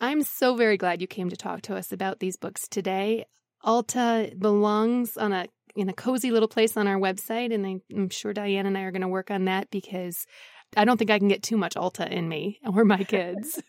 I'm 0.00 0.22
so 0.22 0.56
very 0.56 0.76
glad 0.76 1.00
you 1.00 1.06
came 1.06 1.28
to 1.28 1.36
talk 1.36 1.62
to 1.62 1.76
us 1.76 1.92
about 1.92 2.18
these 2.20 2.36
books 2.36 2.66
today. 2.68 3.26
Alta 3.66 4.32
belongs 4.38 5.16
on 5.16 5.32
a 5.32 5.46
in 5.74 5.90
a 5.90 5.92
cozy 5.92 6.30
little 6.30 6.48
place 6.48 6.76
on 6.76 6.88
our 6.88 6.96
website, 6.96 7.52
and 7.52 7.66
I, 7.66 7.80
am 7.94 8.08
sure 8.08 8.32
Diane 8.32 8.64
and 8.64 8.78
I 8.78 8.82
are 8.82 8.90
going 8.90 9.02
to 9.02 9.08
work 9.08 9.30
on 9.30 9.44
that 9.44 9.70
because 9.70 10.26
I 10.74 10.86
don't 10.86 10.96
think 10.96 11.10
I 11.10 11.18
can 11.18 11.28
get 11.28 11.42
too 11.42 11.58
much 11.58 11.76
Alta 11.76 12.10
in 12.10 12.28
me 12.28 12.60
or 12.66 12.84
my 12.84 13.04
kids. 13.04 13.60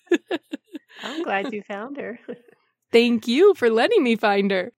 I'm 1.03 1.23
glad 1.23 1.51
you 1.51 1.63
found 1.63 1.97
her. 1.97 2.19
Thank 2.91 3.27
you 3.27 3.53
for 3.55 3.69
letting 3.69 4.03
me 4.03 4.15
find 4.15 4.51
her. 4.51 4.71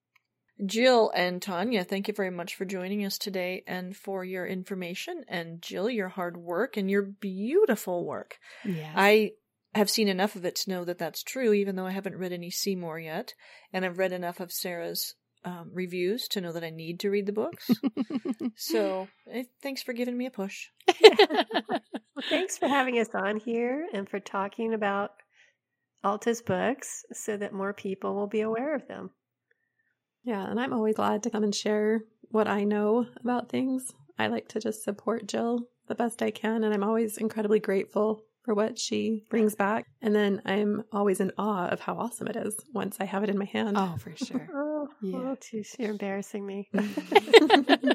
Jill 0.66 1.10
and 1.14 1.40
Tanya, 1.40 1.84
thank 1.84 2.06
you 2.06 2.12
very 2.12 2.28
much 2.28 2.54
for 2.54 2.66
joining 2.66 3.04
us 3.06 3.16
today 3.16 3.62
and 3.66 3.96
for 3.96 4.24
your 4.24 4.44
information. 4.44 5.24
And 5.26 5.62
Jill, 5.62 5.88
your 5.88 6.08
hard 6.08 6.36
work 6.36 6.76
and 6.76 6.90
your 6.90 7.02
beautiful 7.02 8.04
work. 8.04 8.36
Yes. 8.64 8.92
I 8.94 9.30
have 9.74 9.90
seen 9.90 10.08
enough 10.08 10.36
of 10.36 10.44
it 10.44 10.56
to 10.56 10.70
know 10.70 10.84
that 10.84 10.98
that's 10.98 11.22
true, 11.22 11.52
even 11.52 11.76
though 11.76 11.86
I 11.86 11.92
haven't 11.92 12.18
read 12.18 12.32
any 12.32 12.50
Seymour 12.50 12.98
yet. 12.98 13.34
And 13.72 13.84
I've 13.84 13.98
read 13.98 14.12
enough 14.12 14.40
of 14.40 14.52
Sarah's 14.52 15.14
um, 15.44 15.70
reviews 15.72 16.28
to 16.28 16.40
know 16.40 16.52
that 16.52 16.64
I 16.64 16.70
need 16.70 17.00
to 17.00 17.10
read 17.10 17.26
the 17.26 17.32
books. 17.32 17.70
so 18.56 19.08
eh, 19.32 19.44
thanks 19.62 19.82
for 19.82 19.92
giving 19.92 20.16
me 20.16 20.26
a 20.26 20.30
push. 20.30 20.66
well, 21.00 21.80
thanks 22.28 22.58
for 22.58 22.68
having 22.68 22.98
us 22.98 23.08
on 23.14 23.38
here 23.38 23.86
and 23.92 24.08
for 24.08 24.20
talking 24.20 24.74
about 24.74 25.12
Alta's 26.02 26.42
books 26.42 27.04
so 27.12 27.36
that 27.36 27.52
more 27.52 27.72
people 27.72 28.14
will 28.14 28.26
be 28.26 28.40
aware 28.40 28.74
of 28.74 28.86
them. 28.88 29.10
Yeah, 30.24 30.44
and 30.50 30.60
I'm 30.60 30.72
always 30.72 30.96
glad 30.96 31.22
to 31.22 31.30
come 31.30 31.44
and 31.44 31.54
share 31.54 32.02
what 32.30 32.48
I 32.48 32.64
know 32.64 33.06
about 33.20 33.48
things. 33.48 33.90
I 34.18 34.26
like 34.26 34.48
to 34.48 34.60
just 34.60 34.82
support 34.82 35.26
Jill 35.26 35.60
the 35.88 35.94
best 35.94 36.22
I 36.22 36.30
can, 36.30 36.62
and 36.62 36.74
I'm 36.74 36.84
always 36.84 37.16
incredibly 37.16 37.58
grateful 37.58 38.22
for 38.44 38.54
what 38.54 38.78
she 38.78 39.24
brings 39.28 39.54
back. 39.54 39.86
And 40.00 40.14
then 40.14 40.42
I'm 40.44 40.84
always 40.92 41.20
in 41.20 41.32
awe 41.38 41.68
of 41.68 41.80
how 41.80 41.94
awesome 41.94 42.28
it 42.28 42.36
is 42.36 42.56
once 42.72 42.96
I 43.00 43.04
have 43.04 43.22
it 43.22 43.30
in 43.30 43.38
my 43.38 43.44
hand. 43.44 43.76
Oh, 43.78 43.96
for 43.98 44.14
sure. 44.16 44.48
oh, 44.54 44.88
yeah. 45.02 45.18
oh, 45.18 45.36
geez, 45.40 45.74
you're 45.78 45.90
embarrassing 45.90 46.46
me. 46.46 46.70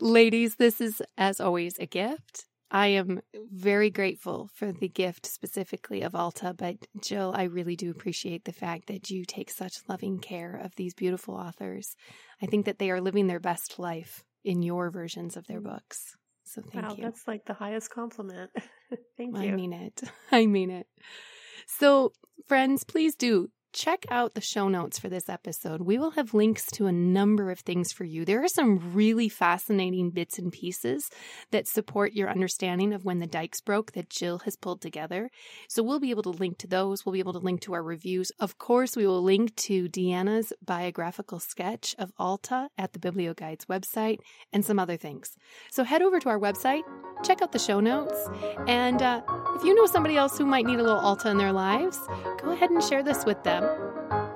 Ladies, 0.00 0.56
this 0.56 0.80
is, 0.80 1.02
as 1.16 1.40
always, 1.40 1.78
a 1.78 1.86
gift. 1.86 2.46
I 2.70 2.88
am 2.88 3.20
very 3.34 3.88
grateful 3.88 4.50
for 4.54 4.72
the 4.72 4.88
gift 4.88 5.24
specifically 5.24 6.02
of 6.02 6.14
Alta, 6.14 6.54
but 6.56 6.76
Jill, 7.02 7.32
I 7.34 7.44
really 7.44 7.76
do 7.76 7.90
appreciate 7.90 8.44
the 8.44 8.52
fact 8.52 8.88
that 8.88 9.08
you 9.08 9.24
take 9.24 9.50
such 9.50 9.78
loving 9.88 10.18
care 10.18 10.54
of 10.54 10.74
these 10.76 10.92
beautiful 10.92 11.34
authors. 11.34 11.94
I 12.42 12.46
think 12.46 12.66
that 12.66 12.78
they 12.78 12.90
are 12.90 13.00
living 13.00 13.26
their 13.26 13.40
best 13.40 13.78
life 13.78 14.22
in 14.44 14.62
your 14.62 14.90
versions 14.90 15.36
of 15.36 15.46
their 15.46 15.60
mm. 15.60 15.64
books. 15.64 16.16
So 16.48 16.62
thank 16.62 16.86
wow, 16.86 16.94
you. 16.96 17.02
That's 17.02 17.28
like 17.28 17.44
the 17.44 17.52
highest 17.52 17.90
compliment. 17.90 18.50
thank 19.18 19.36
you. 19.36 19.50
I 19.50 19.52
mean 19.52 19.72
it. 19.74 20.02
I 20.32 20.46
mean 20.46 20.70
it. 20.70 20.86
So, 21.66 22.12
friends, 22.46 22.84
please 22.84 23.14
do 23.14 23.50
check 23.72 24.06
out 24.10 24.34
the 24.34 24.40
show 24.40 24.68
notes 24.68 24.98
for 24.98 25.08
this 25.08 25.28
episode. 25.28 25.82
We 25.82 25.98
will 25.98 26.12
have 26.12 26.34
links 26.34 26.66
to 26.72 26.86
a 26.86 26.92
number 26.92 27.50
of 27.50 27.60
things 27.60 27.92
for 27.92 28.04
you. 28.04 28.24
There 28.24 28.42
are 28.42 28.48
some 28.48 28.94
really 28.94 29.28
fascinating 29.28 30.10
bits 30.10 30.38
and 30.38 30.52
pieces 30.52 31.10
that 31.50 31.66
support 31.66 32.12
your 32.12 32.30
understanding 32.30 32.92
of 32.92 33.04
when 33.04 33.18
the 33.18 33.26
dikes 33.26 33.60
broke 33.60 33.92
that 33.92 34.10
Jill 34.10 34.38
has 34.40 34.56
pulled 34.56 34.80
together. 34.80 35.30
So 35.68 35.82
we'll 35.82 36.00
be 36.00 36.10
able 36.10 36.22
to 36.24 36.30
link 36.30 36.58
to 36.58 36.66
those. 36.66 37.04
We'll 37.04 37.12
be 37.12 37.18
able 37.18 37.34
to 37.34 37.38
link 37.38 37.60
to 37.62 37.74
our 37.74 37.82
reviews. 37.82 38.30
Of 38.40 38.58
course, 38.58 38.96
we 38.96 39.06
will 39.06 39.22
link 39.22 39.54
to 39.56 39.88
Deanna's 39.88 40.52
biographical 40.64 41.38
sketch 41.38 41.94
of 41.98 42.12
Alta 42.18 42.68
at 42.78 42.92
the 42.92 42.98
Biblioguides 42.98 43.66
website 43.66 44.18
and 44.52 44.64
some 44.64 44.78
other 44.78 44.96
things. 44.96 45.36
So 45.70 45.84
head 45.84 46.02
over 46.02 46.20
to 46.20 46.28
our 46.28 46.38
website, 46.38 46.82
check 47.24 47.42
out 47.42 47.52
the 47.52 47.58
show 47.58 47.80
notes, 47.80 48.28
and 48.66 49.02
uh, 49.02 49.22
if 49.56 49.64
you 49.64 49.74
know 49.74 49.86
somebody 49.86 50.16
else 50.16 50.38
who 50.38 50.46
might 50.46 50.66
need 50.66 50.78
a 50.78 50.82
little 50.82 50.98
Alta 50.98 51.28
in 51.30 51.38
their 51.38 51.52
lives, 51.52 51.98
go 52.40 52.50
ahead 52.50 52.70
and 52.70 52.82
share 52.82 53.02
this 53.02 53.24
with 53.24 53.42
them. 53.44 53.57
Instagram. 53.60 54.27